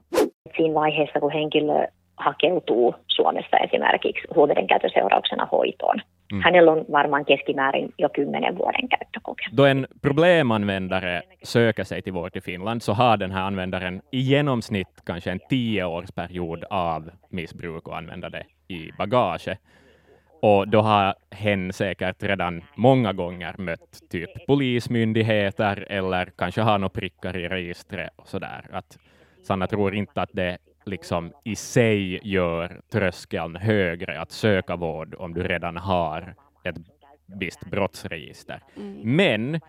Siinä 0.56 0.74
vaiheessa, 0.74 1.20
kun 1.20 1.30
henkilö 1.30 1.86
hakeutuu 2.16 2.94
Suomessa 3.06 3.56
esimerkiksi 3.56 4.28
huumeiden 4.36 4.66
käytön 4.66 4.90
seurauksena 4.90 5.48
hoitoon, 5.52 6.00
Mm. 6.32 6.40
hänellä 6.42 6.72
on 6.72 6.84
varmaan 6.92 7.24
keskimäärin 7.24 7.92
jo 7.98 8.08
kymmenen 8.16 8.58
vuoden 8.58 8.88
käyttökokemus. 8.88 9.56
Då 9.56 9.64
en 9.64 9.86
problemanvändare 10.02 11.22
söker 11.42 11.84
sig 11.84 12.02
till 12.02 12.12
vårt 12.12 12.36
i 12.36 12.40
Finland 12.40 12.82
så 12.82 12.92
har 12.92 13.16
den 13.16 13.30
här 13.30 13.42
användaren 13.42 14.02
i 14.12 14.20
genomsnitt 14.20 14.88
kanske 15.06 15.30
en 15.30 15.40
tioårsperiod 15.48 16.64
av 16.70 17.10
missbruk 17.30 17.88
och 17.88 17.96
användande 17.96 18.42
i 18.68 18.90
bagage. 18.98 19.56
Och 20.40 20.68
då 20.68 20.80
har 20.80 21.14
hen 21.30 21.72
säkert 21.72 22.22
redan 22.22 22.62
många 22.74 23.12
gånger 23.12 23.54
mött 23.58 24.02
typ 24.10 24.46
polismyndigheter 24.46 25.86
eller 25.90 26.26
kanske 26.36 26.60
har 26.60 26.78
några 26.78 26.88
prickar 26.88 27.36
i 27.36 27.48
registret 27.48 28.10
och 28.16 28.28
sådär. 28.28 28.66
Att 28.72 28.98
Sanna 29.42 29.66
tror 29.66 29.94
inte 29.94 30.22
att 30.22 30.30
det 30.32 30.58
liksom 30.86 31.32
i 31.44 31.56
sig 31.56 32.20
gör 32.28 32.80
tröskeln 32.92 33.56
högre 33.56 34.20
att 34.20 34.30
söka 34.30 34.76
vård 34.76 35.14
om 35.18 35.34
du 35.34 35.42
redan 35.42 35.76
har 35.76 36.34
ett 36.64 36.76
visst 37.26 37.70
brottsregister. 37.70 38.60
Mm. 38.76 39.16
Men 39.16 39.60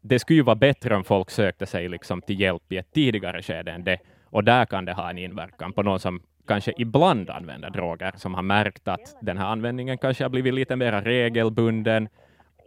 det 0.00 0.18
skulle 0.18 0.36
ju 0.36 0.42
vara 0.42 0.56
bättre 0.56 0.96
om 0.96 1.04
folk 1.04 1.30
sökte 1.30 1.66
sig 1.66 1.88
liksom 1.88 2.22
till 2.22 2.40
hjälp 2.40 2.72
i 2.72 2.76
ett 2.76 2.92
tidigare 2.92 3.42
skede 3.42 3.72
än 3.72 3.84
det. 3.84 3.98
Och 4.24 4.44
där 4.44 4.64
kan 4.64 4.84
det 4.84 4.92
ha 4.92 5.10
en 5.10 5.18
inverkan 5.18 5.72
på 5.72 5.82
någon 5.82 6.00
som 6.00 6.22
kanske 6.46 6.72
ibland 6.76 7.30
använder 7.30 7.70
droger, 7.70 8.12
som 8.16 8.34
har 8.34 8.42
märkt 8.42 8.88
att 8.88 9.16
den 9.20 9.38
här 9.38 9.46
användningen 9.46 9.98
kanske 9.98 10.24
har 10.24 10.28
blivit 10.28 10.54
lite 10.54 10.76
mer 10.76 10.92
regelbunden, 10.92 12.08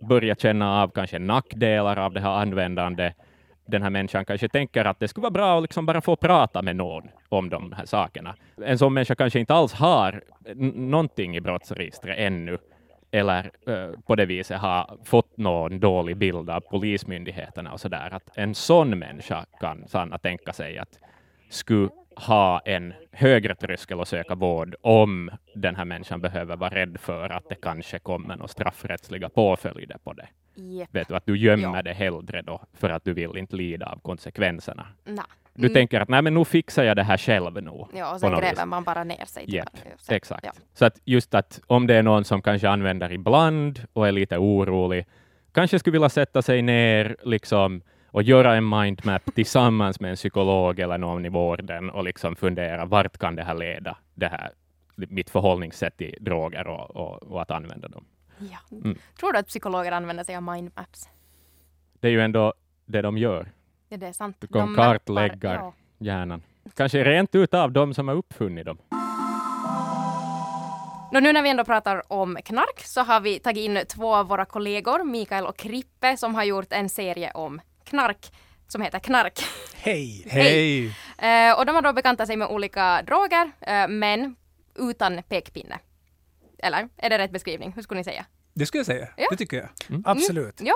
börjat 0.02 0.42
känna 0.42 0.82
av 0.82 0.88
kanske 0.88 1.20
nackdelar 1.20 1.98
av 1.98 2.14
det 2.14 2.20
här 2.20 2.32
användandet. 2.42 3.16
Den 3.66 3.82
här 3.82 3.90
människan 3.90 4.26
kanske 4.26 4.50
tänker 4.50 4.86
att 4.86 5.00
det 5.00 5.08
skulle 5.08 5.22
vara 5.22 5.32
bra 5.32 5.58
att 5.58 5.62
liksom 5.62 5.86
bara 5.86 6.02
få 6.02 6.16
prata 6.16 6.62
med 6.62 6.76
någon 6.76 7.04
om 7.30 7.50
de 7.50 7.72
här 7.72 7.86
sakerna. 7.86 8.36
En 8.66 8.78
sån 8.78 8.94
människa 8.94 9.16
kanske 9.16 9.40
inte 9.40 9.54
alls 9.54 9.74
har 9.74 10.24
någonting 10.76 11.36
i 11.36 11.42
brottsregistret 11.42 12.18
ännu, 12.20 12.58
eller 13.12 13.52
eh, 13.68 14.00
på 14.06 14.16
det 14.16 14.26
viset 14.26 14.58
har 14.60 14.98
fått 15.04 15.38
någon 15.38 15.80
dålig 15.80 16.18
bild 16.18 16.50
av 16.50 16.60
polismyndigheterna 16.60 17.74
och 17.74 17.80
så 17.80 17.90
där. 17.90 18.14
Att 18.14 18.38
en 18.38 18.56
sån 18.56 19.00
människa 19.00 19.46
kan 19.60 19.88
Sanna 19.88 20.18
tänka 20.18 20.54
sig 20.54 20.78
att 20.78 21.00
skulle 21.50 21.90
ha 22.15 22.60
en 22.65 22.93
högre 23.12 23.56
tröskel 23.56 23.99
att 24.02 24.08
söka 24.08 24.36
vård 24.36 24.76
om 24.82 25.32
den 25.56 25.76
här 25.76 25.86
människan 25.86 26.21
behöver 26.21 26.56
vara 26.58 26.76
rädd 26.76 26.97
för 26.99 27.30
att 27.30 27.49
det 27.49 27.56
kanske 27.56 27.99
kommer 27.99 28.36
några 28.36 28.47
straffrättsliga 28.47 29.30
påföljder 29.30 29.97
på 30.04 30.13
det. 30.13 30.28
Jep. 30.56 30.89
Vet 30.95 31.08
du, 31.08 31.15
att 31.15 31.26
du 31.26 31.38
gömmer 31.38 31.76
Ja. 31.76 31.82
det 31.82 31.93
hellre 31.93 32.41
då 32.41 32.62
för 32.73 32.89
att 32.89 33.06
du 33.06 33.13
vill 33.13 33.38
inte 33.38 33.56
lida 33.56 33.86
av 33.86 33.99
konsekvenserna. 33.99 34.88
Nä. 35.06 35.21
Du 35.56 35.62
Mm. 35.65 35.73
tänker 35.73 36.02
att 36.02 36.10
nej, 36.10 36.21
men 36.21 36.34
nu 36.34 36.45
fixar 36.45 36.84
jag 36.84 36.95
det 36.95 37.04
här 37.04 37.17
själv 37.17 37.63
nu. 37.63 37.86
Ja, 37.93 38.13
och 38.13 38.19
sen 38.19 38.32
gräver 38.39 38.65
man 38.65 38.84
bara 38.84 39.04
ner 39.04 39.26
sig. 39.26 39.45
det. 39.47 39.63
Sen- 39.99 40.15
Exakt. 40.15 40.45
Ja. 40.45 40.52
Så 40.73 40.86
att 40.86 40.99
just 41.06 41.34
att 41.34 41.62
om 41.67 41.88
det 41.88 41.95
är 41.95 42.04
någon 42.04 42.23
som 42.23 42.41
kanske 42.41 42.69
använder 42.69 43.12
ibland 43.12 43.84
och 43.93 44.08
är 44.08 44.12
lite 44.12 44.38
orolig, 44.38 45.06
kanske 45.52 45.80
skulle 45.80 45.91
vilja 45.91 46.10
sätta 46.10 46.41
sig 46.41 46.62
ner 46.62 47.15
liksom 47.23 47.82
och 48.13 48.23
göra 48.23 48.56
en 48.56 48.69
mindmap 48.69 49.36
tillsammans 49.36 49.99
med 49.99 50.10
en 50.10 50.15
psykolog 50.15 50.80
eller 50.80 50.97
någon 50.97 51.26
i 51.26 51.30
vården 51.30 51.89
och 51.89 52.04
liksom 52.04 52.36
fundera 52.36 52.86
vart 52.86 53.17
kan 53.17 53.36
det 53.36 53.43
här 53.43 53.54
leda, 53.54 53.97
det 54.13 54.28
här, 54.28 54.52
mitt 54.95 55.30
förhållningssätt 55.30 55.97
till 55.97 56.17
droger 56.19 56.67
och, 56.67 56.95
och, 56.95 57.23
och 57.23 57.41
att 57.41 57.52
använda 57.52 57.88
dem. 57.88 58.06
Ja. 58.38 58.58
Mm. 58.71 58.97
Tror 59.19 59.34
du 59.34 59.39
att 59.39 59.47
psykologer 59.47 59.91
använder 59.91 60.23
sig 60.23 60.36
av 60.36 60.43
mindmaps? 60.43 61.10
Det 61.99 62.08
är 62.08 62.12
ju 62.12 62.21
ändå 62.21 62.54
det 62.86 63.02
de 63.02 63.17
gör, 63.17 63.52
Ja, 63.89 63.97
det 63.97 64.08
är 64.08 64.13
sant. 64.13 64.38
De 64.49 64.76
mappar- 64.76 64.93
kartlägga. 64.93 65.54
Ja. 65.54 65.73
hjärnan. 65.97 66.41
Kanske 66.76 67.04
rent 67.04 67.36
utav 67.36 67.71
de 67.71 67.93
som 67.93 68.08
har 68.08 68.15
uppfunnit 68.15 68.65
dem. 68.65 68.78
Nå, 71.12 71.19
nu 71.19 71.34
när 71.34 71.41
vi 71.41 71.49
ändå 71.49 71.63
pratar 71.65 72.13
om 72.13 72.38
knark 72.45 72.80
så 72.80 73.02
har 73.02 73.19
vi 73.19 73.39
tagit 73.39 73.65
in 73.65 73.80
två 73.88 74.15
av 74.15 74.28
våra 74.28 74.45
kollegor, 74.45 75.04
Mikael 75.04 75.45
och 75.45 75.58
Krippe, 75.58 76.17
som 76.17 76.36
har 76.36 76.43
gjort 76.43 76.73
en 76.73 76.89
serie 76.89 77.32
om 77.32 77.62
knark 77.93 78.32
som 78.67 78.82
heter 78.82 78.99
Knark. 78.99 79.39
Hej! 79.75 80.25
Hej. 80.29 80.86
Eh, 81.17 81.60
och 81.60 81.65
de 81.65 81.75
har 81.75 81.82
då 81.82 81.93
bekantat 81.93 82.27
sig 82.27 82.38
med 82.38 82.47
olika 82.47 83.01
droger, 83.01 83.51
eh, 83.62 83.88
men 83.88 84.36
utan 84.79 85.23
pekpinne. 85.29 85.79
Eller 86.60 86.89
är 86.97 87.10
det 87.10 87.17
rätt 87.17 87.32
beskrivning? 87.32 87.71
Hur 87.75 87.82
skulle 87.82 87.99
ni 87.99 88.03
säga? 88.03 88.25
Det 88.53 88.65
skulle 88.65 88.79
jag 88.79 88.86
säga. 88.86 89.08
Ja. 89.17 89.27
Det 89.32 89.38
tycker 89.38 89.58
jag. 89.58 89.69
Absolut. 90.06 90.62
Ja. 90.63 90.75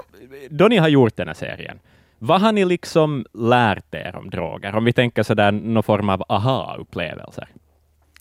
Då 0.50 0.68
ni 0.68 0.78
har 0.78 0.88
gjort 0.88 1.16
den 1.16 1.28
här 1.28 1.34
serien, 1.36 1.80
vad 2.20 2.42
har 2.42 2.52
ni 2.52 2.66
liksom 2.66 3.26
lärt 3.34 3.94
er 3.94 4.16
om 4.16 4.30
droger? 4.30 4.76
Om 4.76 4.86
vi 4.86 4.94
tänker 4.94 5.24
sådär 5.24 5.52
någon 5.52 5.84
form 5.84 6.10
av 6.10 6.24
aha-upplevelser. 6.30 7.48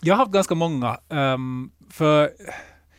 Jag 0.02 0.14
har 0.14 0.18
haft 0.18 0.32
ganska 0.32 0.54
många. 0.54 0.98
ehm, 1.11 1.70
för 1.90 2.30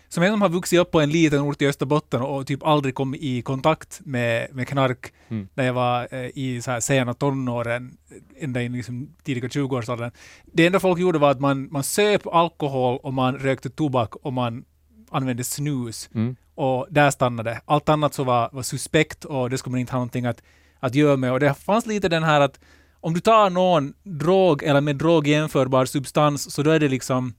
som 0.10 0.24
en 0.24 0.32
som 0.32 0.42
har 0.42 0.50
vuxit 0.50 0.80
upp 0.80 0.92
på 0.92 1.02
en 1.02 1.10
liten 1.10 1.42
ort 1.42 1.62
i 1.62 1.68
Österbotten 1.68 2.22
och 2.22 2.48
typ 2.48 2.64
aldrig 2.64 2.96
kommit 2.96 3.22
i 3.22 3.42
kontakt 3.42 4.02
med, 4.06 4.48
med 4.52 4.68
knark 4.68 5.14
Mm. 5.30 5.48
när 5.54 5.66
jag 5.66 5.74
var 5.74 6.08
eh, 6.12 6.30
i 6.36 6.62
så 6.62 6.72
här 6.72 6.80
sena 6.80 7.14
tonåren, 7.14 7.98
ända 8.40 8.62
in 8.62 8.74
i 8.74 8.78
liksom 8.78 9.16
tidiga 9.24 9.48
20-årsåldern. 9.48 10.12
Det 10.46 10.66
enda 10.66 10.80
folk 10.80 11.00
gjorde 11.00 11.20
var 11.20 11.32
att 11.32 11.40
man, 11.40 11.68
man 11.72 11.84
söp 11.84 12.28
alkohol 12.28 13.00
och 13.04 13.14
man 13.14 13.38
rökte 13.38 13.70
tobak 13.70 14.16
och 14.16 14.34
man 14.34 14.66
använde 15.12 15.44
snus. 15.44 16.10
Mm. 16.14 16.36
Och 16.56 16.88
där 16.90 17.12
stannade. 17.12 17.62
Allt 17.66 17.90
annat 17.90 18.14
så 18.14 18.24
var, 18.24 18.50
var 18.52 18.64
suspekt 18.64 19.26
och 19.26 19.50
det 19.50 19.58
skulle 19.58 19.72
man 19.72 19.80
inte 19.80 19.94
ha 19.94 20.00
någonting 20.00 20.26
att, 20.26 20.42
att 20.80 20.96
göra 20.96 21.18
med. 21.18 21.32
Och 21.32 21.40
det 21.40 21.54
fanns 21.54 21.86
lite 21.86 22.10
den 22.10 22.24
här 22.24 22.42
att 22.42 22.60
om 23.00 23.14
du 23.14 23.20
tar 23.20 23.50
någon 23.50 23.94
drog 24.04 24.64
eller 24.64 24.82
med 24.82 24.96
drog 24.96 25.28
jämförbar 25.28 25.86
substans 25.86 26.54
så 26.54 26.64
då 26.64 26.72
är 26.72 26.80
det 26.80 26.88
liksom 26.90 27.34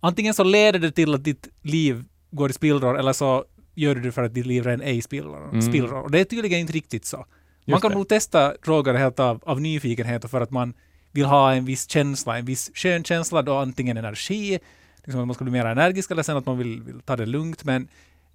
antingen 0.00 0.34
så 0.34 0.44
leder 0.44 0.78
det 0.78 0.90
till 0.90 1.14
att 1.14 1.24
ditt 1.24 1.48
liv 1.62 2.04
går 2.30 2.50
i 2.50 2.52
spillror 2.52 2.98
eller 2.98 3.12
så 3.12 3.44
gör 3.74 3.94
du 3.94 4.00
det 4.00 4.12
för 4.12 4.22
att 4.22 4.34
ditt 4.34 4.46
liv 4.46 4.64
redan 4.64 4.82
är 4.82 4.92
i 4.92 5.02
spillror. 5.02 5.48
Mm. 5.48 5.62
spillror. 5.62 6.02
Och 6.02 6.10
det 6.10 6.20
är 6.20 6.24
tydligen 6.24 6.58
inte 6.60 6.72
riktigt 6.72 7.04
så. 7.04 7.16
Man 7.16 7.26
Just 7.64 7.82
kan 7.82 7.90
det. 7.90 7.96
nog 7.96 8.08
testa 8.08 8.54
droger 8.64 8.94
helt 8.94 9.20
av, 9.20 9.40
av 9.46 9.60
nyfikenhet 9.60 10.24
och 10.24 10.30
för 10.30 10.40
att 10.40 10.50
man 10.50 10.74
vill 11.12 11.24
ha 11.26 11.52
en 11.52 11.64
viss 11.64 11.90
känsla, 11.90 12.38
en 12.38 12.44
viss 12.44 12.70
skön 12.74 13.04
känsla 13.04 13.42
då 13.42 13.56
antingen 13.56 13.96
energi, 13.96 14.58
liksom 15.04 15.20
att 15.20 15.26
man 15.26 15.34
ska 15.34 15.44
bli 15.44 15.52
mer 15.52 15.64
energisk 15.66 16.10
eller 16.10 16.22
sen 16.22 16.36
att 16.36 16.46
man 16.46 16.58
vill, 16.58 16.82
vill 16.82 17.00
ta 17.00 17.16
det 17.16 17.26
lugnt. 17.26 17.64
Men 17.64 17.88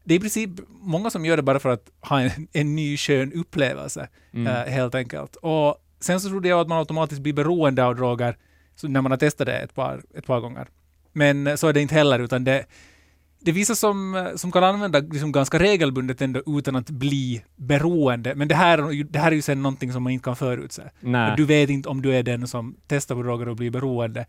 det 0.04 0.13
är 0.13 0.17
i 0.17 0.19
princip 0.19 0.50
många 0.82 1.10
som 1.10 1.26
gör 1.26 1.38
det 1.38 1.43
bara 1.43 1.60
för 1.60 1.69
att 1.69 1.89
ha 2.02 2.21
en, 2.21 2.47
en 2.54 2.76
ny 2.76 2.97
skön 2.97 3.34
upplevelse 3.34 4.10
Mm. 4.34 4.47
eh, 4.47 4.74
helt 4.74 4.95
enkelt. 4.95 5.36
Och 5.36 5.76
sen 6.00 6.21
så 6.21 6.30
trodde 6.30 6.50
jag 6.50 6.60
att 6.60 6.67
man 6.67 6.78
automatiskt 6.78 7.21
blir 7.21 7.34
beroende 7.34 7.84
av 7.86 7.95
droger 7.95 8.38
så 8.76 8.88
när 8.88 9.02
man 9.02 9.12
har 9.12 9.17
testat 9.17 9.47
det 9.47 9.58
ett 9.58 9.76
par, 9.76 10.02
ett 10.17 10.26
par 10.26 10.39
gånger. 10.39 10.67
Men 11.13 11.47
eh, 11.47 11.56
så 11.56 11.67
är 11.67 11.74
det 11.74 11.82
inte 11.82 11.95
heller 11.95 12.19
utan 12.19 12.43
det, 12.43 12.65
det 13.39 13.52
är 13.52 13.56
vissa 13.56 13.76
som, 13.76 14.15
eh, 14.15 14.36
som 14.36 14.52
kan 14.52 14.63
använda 14.63 15.00
liksom 15.00 15.32
ganska 15.32 15.60
regelbundet 15.60 16.21
ändå 16.21 16.41
utan 16.45 16.76
att 16.76 16.89
bli 16.89 17.43
beroende. 17.56 18.36
Men 18.36 18.47
det 18.47 18.56
här, 18.56 19.04
det 19.04 19.19
här 19.19 19.32
är 19.32 19.36
ju 19.36 19.41
sen 19.41 19.62
någonting 19.62 19.93
som 19.93 20.04
man 20.04 20.12
inte 20.13 20.24
kan 20.24 20.36
förutse. 20.36 20.84
Nej. 21.00 21.34
Du 21.38 21.45
vet 21.45 21.69
inte 21.69 21.89
om 21.89 22.02
du 22.02 22.15
är 22.15 22.24
den 22.24 22.47
som 22.47 22.76
testar 22.88 23.15
på 23.15 23.24
droger 23.24 23.47
och 23.47 23.56
blir 23.56 23.71
beroende. 23.71 24.26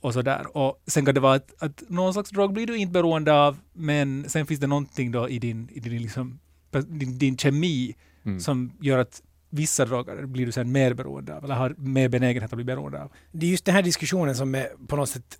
Och 0.00 0.12
sådär. 0.14 0.56
Och 0.56 0.82
sen 0.86 1.04
kan 1.04 1.14
det 1.14 1.20
vara 1.20 1.34
att, 1.34 1.62
att 1.62 1.82
någon 1.88 2.12
slags 2.12 2.30
drog 2.30 2.52
blir 2.52 2.66
du 2.66 2.76
inte 2.76 2.92
beroende 2.92 3.32
av, 3.32 3.56
men 3.72 4.24
sen 4.28 4.46
finns 4.46 4.60
det 4.60 4.66
någonting 4.66 5.10
då 5.12 5.28
i 5.28 5.38
din, 5.38 5.68
i 5.72 5.80
din, 5.80 6.02
liksom, 6.02 6.38
din, 6.86 7.18
din 7.18 7.36
kemi 7.36 7.94
Mm. 8.24 8.40
som 8.40 8.72
gör 8.80 8.98
att 8.98 9.22
vissa 9.50 9.84
droger 9.84 10.26
blir 10.26 10.46
du 10.46 10.52
sen 10.52 10.72
mer 10.72 10.94
beroende 10.94 11.36
av, 11.36 11.44
eller 11.44 11.54
har 11.54 11.74
mer 11.78 12.08
benägenhet 12.08 12.52
att 12.52 12.56
bli 12.56 12.64
beroende 12.64 13.02
av. 13.02 13.12
Det 13.32 13.46
är 13.46 13.50
just 13.50 13.64
den 13.64 13.74
här 13.74 13.82
diskussionen 13.82 14.34
som 14.36 14.54
är 14.54 14.68
på 14.86 14.96
något 14.96 15.08
sätt, 15.08 15.38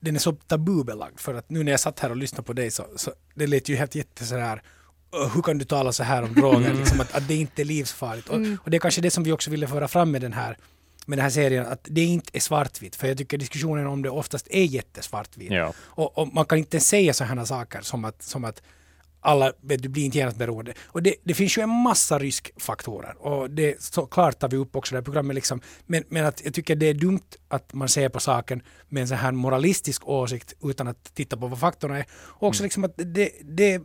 den 0.00 0.14
är 0.14 0.18
så 0.20 0.32
tabubelagd 0.32 1.20
för 1.20 1.34
att 1.34 1.50
nu 1.50 1.64
när 1.64 1.70
jag 1.70 1.80
satt 1.80 2.00
här 2.00 2.10
och 2.10 2.16
lyssnade 2.16 2.42
på 2.42 2.52
dig 2.52 2.70
så, 2.70 2.86
så 2.96 3.12
det 3.34 3.46
lät 3.46 3.68
ju 3.68 3.76
helt 3.76 3.94
jätte 3.94 4.24
sådär 4.24 4.62
"Åh, 5.12 5.34
hur 5.34 5.42
kan 5.42 5.58
du 5.58 5.64
tala 5.64 5.92
så 5.92 6.02
här 6.02 6.22
om 6.22 6.34
droger, 6.34 6.74
liksom 6.74 7.00
att, 7.00 7.14
att 7.14 7.28
det 7.28 7.34
inte 7.34 7.62
är 7.62 7.64
livsfarligt. 7.64 8.28
Och, 8.28 8.36
och 8.64 8.70
det 8.70 8.76
är 8.76 8.78
kanske 8.78 9.00
det 9.00 9.10
som 9.10 9.24
vi 9.24 9.32
också 9.32 9.50
ville 9.50 9.66
föra 9.66 9.88
fram 9.88 10.10
med 10.10 10.20
den 10.22 10.32
här 10.32 10.56
med 11.06 11.18
den 11.18 11.22
här 11.22 11.30
serien, 11.30 11.66
att 11.66 11.88
det 11.90 12.04
inte 12.04 12.30
är 12.36 12.40
svartvitt. 12.40 12.96
För 12.96 13.08
jag 13.08 13.18
tycker 13.18 13.38
diskussionen 13.38 13.86
om 13.86 14.02
det 14.02 14.10
oftast 14.10 14.48
är 14.50 14.64
jättesvartvitt. 14.64 15.50
Ja. 15.52 15.72
Och, 15.78 16.18
och 16.18 16.34
man 16.34 16.44
kan 16.44 16.58
inte 16.58 16.80
säga 16.80 17.12
sådana 17.12 17.46
saker 17.46 17.80
som 17.80 18.04
att, 18.04 18.22
som 18.22 18.44
att 18.44 18.62
alla 19.20 19.52
du 19.60 19.88
blir 19.88 20.04
inte 20.04 20.18
genast 20.18 20.36
beroende. 20.36 20.72
Och 20.86 21.02
det, 21.02 21.14
det 21.24 21.34
finns 21.34 21.58
ju 21.58 21.62
en 21.62 21.68
massa 21.68 22.18
riskfaktorer 22.18 23.26
och 23.26 23.50
det 23.50 23.82
såklart 23.82 24.38
tar 24.38 24.48
vi 24.48 24.56
upp 24.56 24.76
också 24.76 24.92
i 24.92 24.94
det 24.94 24.98
här 24.98 25.04
programmet. 25.04 25.34
Liksom. 25.34 25.60
Men, 25.86 26.04
men 26.08 26.26
att 26.26 26.44
jag 26.44 26.54
tycker 26.54 26.76
det 26.76 26.86
är 26.86 26.94
dumt 26.94 27.28
att 27.48 27.72
man 27.72 27.88
ser 27.88 28.08
på 28.08 28.20
saken 28.20 28.62
med 28.88 29.00
en 29.00 29.08
så 29.08 29.14
här 29.14 29.32
moralistisk 29.32 30.08
åsikt 30.08 30.54
utan 30.62 30.88
att 30.88 31.14
titta 31.14 31.36
på 31.36 31.46
vad 31.46 31.58
faktorerna 31.58 31.98
är. 31.98 32.06
Och 32.12 32.48
också 32.48 32.62
liksom 32.62 32.84
att 32.84 32.94
det, 32.96 33.32
det, 33.42 33.82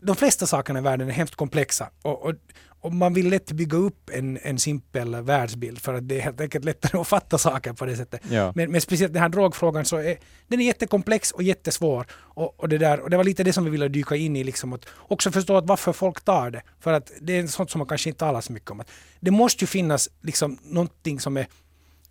de 0.00 0.16
flesta 0.16 0.46
sakerna 0.46 0.78
i 0.78 0.82
världen 0.82 1.08
är 1.08 1.12
hemskt 1.12 1.34
komplexa 1.34 1.90
och, 2.02 2.26
och, 2.26 2.34
och 2.80 2.92
man 2.92 3.14
vill 3.14 3.30
lätt 3.30 3.52
bygga 3.52 3.78
upp 3.78 4.10
en, 4.12 4.38
en 4.42 4.58
simpel 4.58 5.22
världsbild 5.22 5.78
för 5.78 5.94
att 5.94 6.08
det 6.08 6.16
är 6.16 6.20
helt 6.20 6.40
enkelt 6.40 6.64
lättare 6.64 7.00
att 7.00 7.06
fatta 7.06 7.38
saker 7.38 7.72
på 7.72 7.86
det 7.86 7.96
sättet. 7.96 8.20
Ja. 8.30 8.52
Men, 8.54 8.72
men 8.72 8.80
speciellt 8.80 9.12
den 9.12 9.22
här 9.22 9.28
drogfrågan 9.28 9.84
så 9.84 9.96
är 9.96 10.18
den 10.48 10.60
är 10.60 10.64
jättekomplex 10.64 11.30
och 11.30 11.42
jättesvår. 11.42 12.06
Och, 12.12 12.60
och, 12.60 12.68
det 12.68 12.78
där, 12.78 13.00
och 13.00 13.10
det 13.10 13.16
var 13.16 13.24
lite 13.24 13.44
det 13.44 13.52
som 13.52 13.64
vi 13.64 13.70
ville 13.70 13.88
dyka 13.88 14.16
in 14.16 14.36
i. 14.36 14.44
Liksom, 14.44 14.72
att 14.72 14.86
också 14.98 15.30
förstå 15.30 15.56
att 15.56 15.66
varför 15.66 15.92
folk 15.92 16.24
tar 16.24 16.50
det. 16.50 16.62
För 16.80 16.92
att 16.92 17.12
det 17.20 17.38
är 17.38 17.46
sånt 17.46 17.70
som 17.70 17.78
man 17.78 17.88
kanske 17.88 18.08
inte 18.10 18.18
talar 18.18 18.40
så 18.40 18.52
mycket 18.52 18.70
om. 18.70 18.80
Att 18.80 18.90
det 19.20 19.30
måste 19.30 19.64
ju 19.64 19.66
finnas 19.66 20.08
liksom, 20.22 20.58
någonting 20.62 21.20
som 21.20 21.36
är 21.36 21.46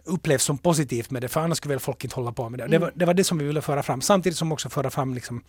upplevs 0.06 0.44
som 0.44 0.58
positivt 0.58 1.12
med 1.12 1.22
det, 1.22 1.28
för 1.28 1.42
annars 1.42 1.58
skulle 1.58 1.74
väl 1.74 1.80
folk 1.80 2.04
inte 2.04 2.16
hålla 2.16 2.32
på 2.32 2.50
med 2.50 2.60
det. 2.60 2.68
Det, 2.68 2.78
var, 2.78 2.92
det 2.96 3.06
var 3.06 3.14
det 3.14 3.24
som 3.24 3.38
vi 3.38 3.46
ville 3.46 3.62
föra 3.62 3.84
fram, 3.84 4.02
samtidigt 4.02 4.38
som 4.38 4.52
också 4.52 4.70
föra 4.70 4.90
fram 4.90 5.14
liksom, 5.14 5.44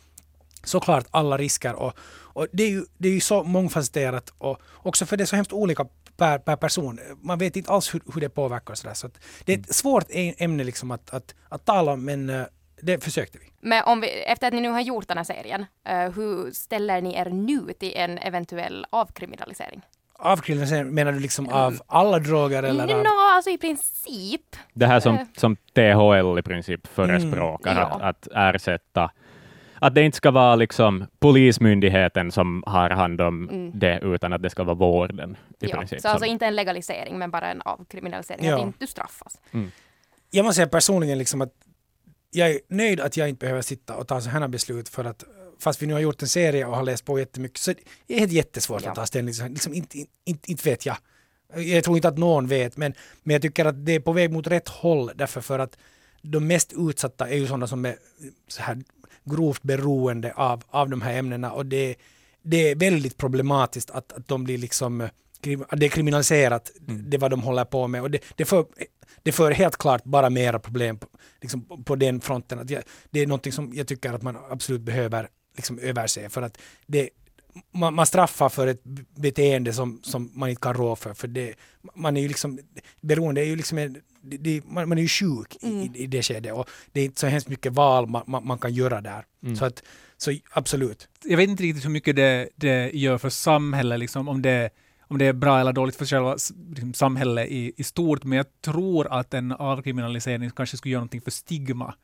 såklart 0.67 1.07
alla 1.11 1.37
risker. 1.37 1.75
Och, 1.75 1.93
och 2.35 2.47
det, 2.53 2.63
är 2.63 2.69
ju, 2.71 2.85
det 2.99 3.09
är 3.09 3.13
ju 3.13 3.21
så 3.21 3.43
mångfacetterat 3.45 4.33
och 4.39 4.61
också 4.77 5.07
för 5.07 5.17
det 5.17 5.25
är 5.25 5.27
så 5.27 5.37
hemskt 5.37 5.53
olika 5.53 5.87
per, 6.17 6.39
per 6.39 6.57
person. 6.57 6.99
Man 7.23 7.39
vet 7.39 7.57
inte 7.57 7.73
alls 7.73 7.95
hur, 7.95 8.01
hur 8.15 8.21
det 8.21 8.29
påverkar. 8.29 8.73
och 8.73 8.79
Så, 8.79 8.87
där. 8.89 8.95
så 8.95 9.07
att 9.07 9.19
det 9.45 9.53
är 9.55 9.59
ett 9.59 9.75
svårt 9.75 10.05
ä- 10.11 10.35
ämne 10.39 10.65
liksom 10.65 10.91
att, 10.91 11.15
att, 11.15 11.35
att 11.49 11.65
tala 11.65 11.93
om, 11.93 12.05
men 12.05 12.31
eh, 12.31 12.43
det 12.83 13.05
försökte 13.05 13.39
vi. 13.39 13.47
Men 13.61 13.85
om 13.85 14.01
vi, 14.01 14.09
efter 14.09 14.47
att 14.49 14.55
ni 14.55 14.61
nu 14.61 14.69
har 14.69 14.81
gjort 14.81 15.09
den 15.09 15.17
här 15.17 15.25
serien, 15.25 15.67
eh, 15.89 16.11
hur 16.11 16.51
ställer 16.53 17.01
ni 17.01 17.15
er 17.15 17.25
nu 17.31 17.73
till 17.81 17.93
en 17.97 18.19
eventuell 18.19 18.87
avkriminalisering? 18.91 19.83
Avkriminalisering, 20.19 20.95
menar 20.95 21.13
du 21.13 21.21
liksom 21.21 21.49
av 21.49 21.81
alla 21.87 22.19
droger 22.19 22.63
eller 22.63 22.83
av... 22.95 23.03
Nå, 23.03 23.11
alltså 23.35 23.51
i 23.51 23.59
princip. 23.59 24.57
Det 24.75 24.87
här 24.87 25.01
som, 25.01 25.15
Eh. 25.15 25.27
som 25.37 25.57
THL 25.57 26.39
i 26.39 26.43
princip 26.43 26.87
förespråkar, 26.87 27.71
Mm, 27.73 27.83
att, 27.85 27.99
ja. 28.01 28.09
att 28.09 28.29
ersätta 28.55 29.11
att 29.81 29.95
det 29.95 30.03
inte 30.03 30.17
ska 30.17 30.31
vara 30.31 30.57
liksom 30.57 31.07
polismyndigheten 31.19 32.33
som 32.33 32.63
har 32.67 32.91
hand 32.91 33.21
om 33.21 33.49
Mm. 33.49 33.79
det, 33.79 34.01
utan 34.03 34.33
att 34.33 34.43
det 34.43 34.51
ska 34.51 34.65
vara 34.65 34.75
vården 34.75 35.37
i 35.61 35.67
Ja. 35.67 35.77
princip. 35.77 36.01
Så 36.01 36.09
alltså 36.09 36.27
inte 36.27 36.47
en 36.47 36.57
legalisering, 36.57 37.19
men 37.19 37.31
bara 37.31 37.51
en 37.51 37.63
avkriminalisering, 37.63 38.47
Ja. 38.47 38.57
att 38.57 38.63
inte 38.67 38.79
du 38.79 38.87
straffas. 38.87 39.41
Jag 40.31 40.45
måste 40.45 40.57
säga 40.57 40.67
personligen 40.69 41.19
liksom 41.19 41.41
att 41.41 41.53
jag 42.31 42.51
är 42.51 42.61
nöjd 42.69 43.01
att 43.01 43.17
jag 43.17 43.29
inte 43.29 43.39
behöver 43.39 43.63
sitta 43.63 43.97
och 43.97 44.09
ta 44.09 44.21
sådana 44.21 44.41
här 44.41 44.49
beslut 44.49 44.89
för 44.89 45.05
att 45.05 45.25
fast 45.59 45.83
vi 45.83 45.87
nu 45.87 45.93
har 45.93 46.01
gjort 46.01 46.23
en 46.23 46.29
serie 46.29 46.67
och 46.67 46.77
har 46.77 46.83
läst 46.83 47.05
på 47.05 47.19
jättemycket 47.19 47.59
så 47.59 47.73
det 48.07 48.15
är 48.15 48.19
helt 48.21 48.33
jättesvårt 48.33 48.83
Ja. 48.85 48.89
att 48.91 48.95
ta 48.97 49.07
ställning. 49.07 49.27
Liksom, 49.27 49.49
liksom, 49.53 49.75
inte, 49.75 49.99
inte, 50.25 50.51
inte 50.51 50.71
vet 50.71 50.87
jag. 50.87 50.97
Jag 51.55 51.85
tror 51.85 51.97
inte 51.97 52.09
att 52.09 52.19
någon 52.19 52.47
vet 52.47 52.77
men, 52.77 52.95
men 53.23 53.33
jag 53.33 53.43
tycker 53.43 53.65
att 53.65 53.87
det 53.87 53.93
är 53.93 54.01
på 54.01 54.13
väg 54.13 54.33
mot 54.33 54.47
rätt 54.47 54.69
håll 54.69 55.11
därför 55.15 55.41
för 55.41 55.59
att 55.59 55.79
de 56.23 56.47
mest 56.47 56.73
utsatta 56.77 57.29
är 57.29 57.37
ju 57.37 57.47
sådana 57.47 57.67
som 57.67 57.85
är 57.85 57.97
så 58.49 58.63
här 58.63 58.79
grovt 59.27 59.63
beroende 59.63 60.33
av, 60.33 60.63
av 60.69 60.89
de 60.91 61.03
här 61.03 61.19
ämnena 61.19 61.53
och 61.53 61.67
det, 61.67 61.97
det 62.43 62.71
är 62.71 62.75
väldigt 62.77 63.17
problematiskt 63.17 63.91
att, 63.91 64.13
att 64.13 64.29
de 64.29 64.45
blir 64.45 64.59
liksom 64.59 65.01
eh, 65.01 65.09
det 65.73 65.87
är 65.87 65.89
kriminaliserat, 65.89 66.71
det 66.87 67.19
vad 67.19 67.31
de 67.31 67.43
håller 67.43 67.65
på 67.65 67.89
med 67.89 68.03
och 68.03 68.11
det, 68.11 68.19
det, 68.37 68.45
för, 68.45 68.67
det 69.23 69.33
för 69.33 69.51
helt 69.51 69.77
klart 69.77 70.05
bara 70.05 70.31
mera 70.31 70.59
problem 70.59 70.99
på, 70.99 71.07
liksom, 71.41 71.85
på- 71.85 71.97
den 71.97 72.21
fronten. 72.21 72.59
Att 72.59 72.71
jag, 72.71 72.83
det 73.11 73.21
är 73.21 73.27
någonting 73.27 73.53
som 73.53 73.73
jag 73.75 73.87
tycker 73.87 74.13
att 74.13 74.23
man 74.23 74.37
absolut 74.51 74.81
behöver 74.81 75.29
liksom, 75.57 75.79
överse 75.79 76.29
för 76.29 76.43
att 76.43 76.59
det, 76.87 77.11
man, 77.73 77.95
man 77.95 78.07
straffar 78.07 78.49
för 78.49 78.67
ett 78.67 78.85
beteende 79.17 79.73
som, 79.73 80.01
som 80.03 80.31
man 80.35 80.49
inte 80.49 80.61
kan 80.61 80.75
rå 80.75 80.97
för. 80.97 81.15
för 81.15 81.29
det, 81.29 81.55
man 81.95 82.17
är 82.17 82.21
ju 82.21 82.29
liksom, 82.29 82.59
beroende 83.01 83.41
är 83.41 83.47
ju 83.47 83.57
liksom 83.57 83.79
en, 83.79 83.97
det, 84.27 84.37
det, 84.37 84.65
man, 84.65 84.89
man 84.89 84.99
är 84.99 85.03
ju 85.03 85.09
sjuk 85.09 85.57
i, 85.61 85.69
i, 85.69 85.91
i 85.95 86.07
det 86.07 86.23
skedet 86.23 86.53
och 86.53 86.71
det 86.93 87.01
är 87.01 87.05
inte 87.05 87.21
så 87.21 87.27
hemskt 87.27 87.49
mycket 87.49 87.73
val 87.73 88.07
man, 88.07 88.23
man, 88.27 88.47
man 88.47 88.59
kan 88.59 88.75
göra 88.75 89.01
där. 89.01 89.25
Så, 89.59 89.65
att, 89.65 89.83
så 90.17 90.33
absolut. 90.51 91.09
Jag 91.25 91.37
vet 91.37 91.49
inte 91.49 91.63
riktigt 91.63 91.85
hur 91.85 91.91
mycket 91.91 92.17
det, 92.17 92.49
det 92.57 92.91
gör 92.95 93.19
för 93.19 93.29
samhället, 93.31 93.99
liksom, 93.99 94.29
om, 94.29 94.43
det, 94.43 94.71
om 95.09 95.19
det 95.19 95.27
är 95.27 95.33
bra 95.33 95.61
eller 95.61 95.73
dåligt 95.73 95.97
för 95.97 96.05
själva 96.05 96.37
liksom, 96.71 96.95
samhället 96.95 97.49
i, 97.49 97.73
i 97.77 97.85
stort, 97.85 98.25
men 98.25 98.37
jag 98.37 98.47
tror 98.61 99.13
att 99.13 99.35
en 99.35 99.53
avkriminalisering 99.53 100.51
kanske 100.51 100.77
skulle 100.77 100.93
göra 100.93 101.01
någonting 101.01 101.21
för 101.21 101.31
stigma. 101.31 101.95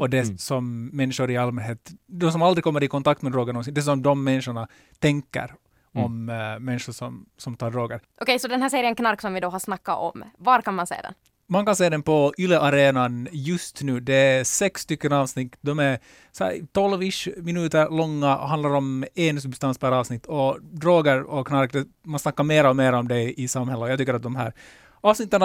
Och 0.00 0.10
det 0.10 0.40
som 0.40 0.86
människor 0.86 1.30
i 1.30 1.36
allmänhet, 1.36 1.90
de 2.06 2.32
som 2.32 2.42
aldrig 2.42 2.64
kommer 2.64 2.82
i 2.82 2.88
kontakt 2.88 3.22
med 3.22 3.32
droger 3.32 3.52
någonsin, 3.52 3.74
det 3.74 3.82
som 3.82 4.02
de 4.02 4.24
människorna 4.24 4.68
tänker 4.98 5.54
om 5.94 6.28
uh, 6.28 6.58
människor 6.58 6.92
som, 6.92 7.26
som 7.36 7.56
tar 7.56 7.70
droger. 7.70 8.00
Okej, 8.20 8.38
så 8.38 8.48
den 8.48 8.62
här 8.62 8.68
serien 8.68 8.94
Knark 8.94 9.20
som 9.20 9.34
vi 9.34 9.40
då 9.40 9.48
har 9.48 9.58
snackat 9.58 9.98
om, 9.98 10.24
var 10.38 10.62
kan 10.62 10.74
man 10.74 10.86
se 10.86 10.94
den? 11.02 11.14
Man 11.48 11.66
kan 11.66 11.76
se 11.76 11.88
den 11.88 12.02
på 12.02 12.34
Yle-arenan 12.38 13.28
just 13.32 13.82
nu. 13.82 14.00
Det 14.00 14.14
är 14.14 14.44
sex 14.44 14.80
stycken 14.80 15.12
avsnitt. 15.12 15.56
De 15.60 15.78
är 15.78 15.98
12-ish 16.72 17.42
minuter 17.42 17.90
långa 17.90 18.38
och 18.38 18.48
handlar 18.48 18.70
om 18.70 19.04
en 19.14 19.40
substans 19.40 19.78
per 19.78 19.92
avsnitt. 19.92 20.26
Och 20.26 20.58
droger 20.62 21.22
och 21.22 21.46
knark, 21.46 21.86
man 22.04 22.18
snackar 22.18 22.44
mer 22.44 22.66
och 22.66 22.76
mer 22.76 22.92
om 22.92 23.08
det 23.08 23.40
i 23.40 23.48
samhället. 23.48 23.88
Jag 23.88 23.98
tycker 23.98 24.14
att 24.14 24.22
de 24.22 24.36
här 24.36 24.52
avsnitten 25.00 25.42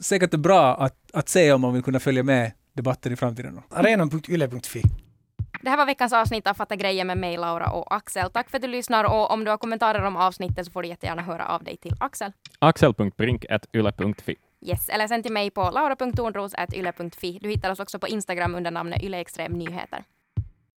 säkert 0.00 0.34
är 0.34 0.38
bra 0.38 0.76
att, 0.76 0.96
att 1.12 1.28
se 1.28 1.52
om 1.52 1.60
man 1.60 1.74
vill 1.74 1.82
kunna 1.82 2.00
följa 2.00 2.22
med 2.22 2.52
debatten 2.72 3.12
i 3.12 3.16
framtiden. 3.16 3.60
Arenan.yle.fi 3.70 4.82
det 5.62 5.70
här 5.70 5.76
var 5.76 5.86
veckans 5.86 6.12
avsnitt 6.12 6.46
av 6.46 6.54
Fatta 6.54 6.76
grejer 6.76 7.04
med 7.04 7.18
mig, 7.18 7.36
Laura 7.36 7.70
och 7.70 7.94
Axel. 7.94 8.30
Tack 8.30 8.50
för 8.50 8.58
att 8.58 8.62
du 8.62 8.68
lyssnar 8.68 9.04
och 9.04 9.30
om 9.30 9.44
du 9.44 9.50
har 9.50 9.58
kommentarer 9.58 10.02
om 10.02 10.16
avsnittet 10.16 10.66
så 10.66 10.72
får 10.72 10.82
du 10.82 10.88
jättegärna 10.88 11.22
höra 11.22 11.46
av 11.46 11.64
dig 11.64 11.76
till 11.76 11.94
Axel. 12.00 12.32
Axel.brink.yle.fi 12.58 14.36
Yes, 14.60 14.88
eller 14.88 15.08
sen 15.08 15.22
till 15.22 15.32
mig 15.32 15.50
på 15.50 15.70
laura.tornros.yle.fi. 15.70 17.38
Du 17.42 17.48
hittar 17.48 17.70
oss 17.70 17.80
också 17.80 17.98
på 17.98 18.08
Instagram 18.08 18.54
under 18.54 18.70
namnet 18.70 19.02
yleextremnyheter. 19.02 20.04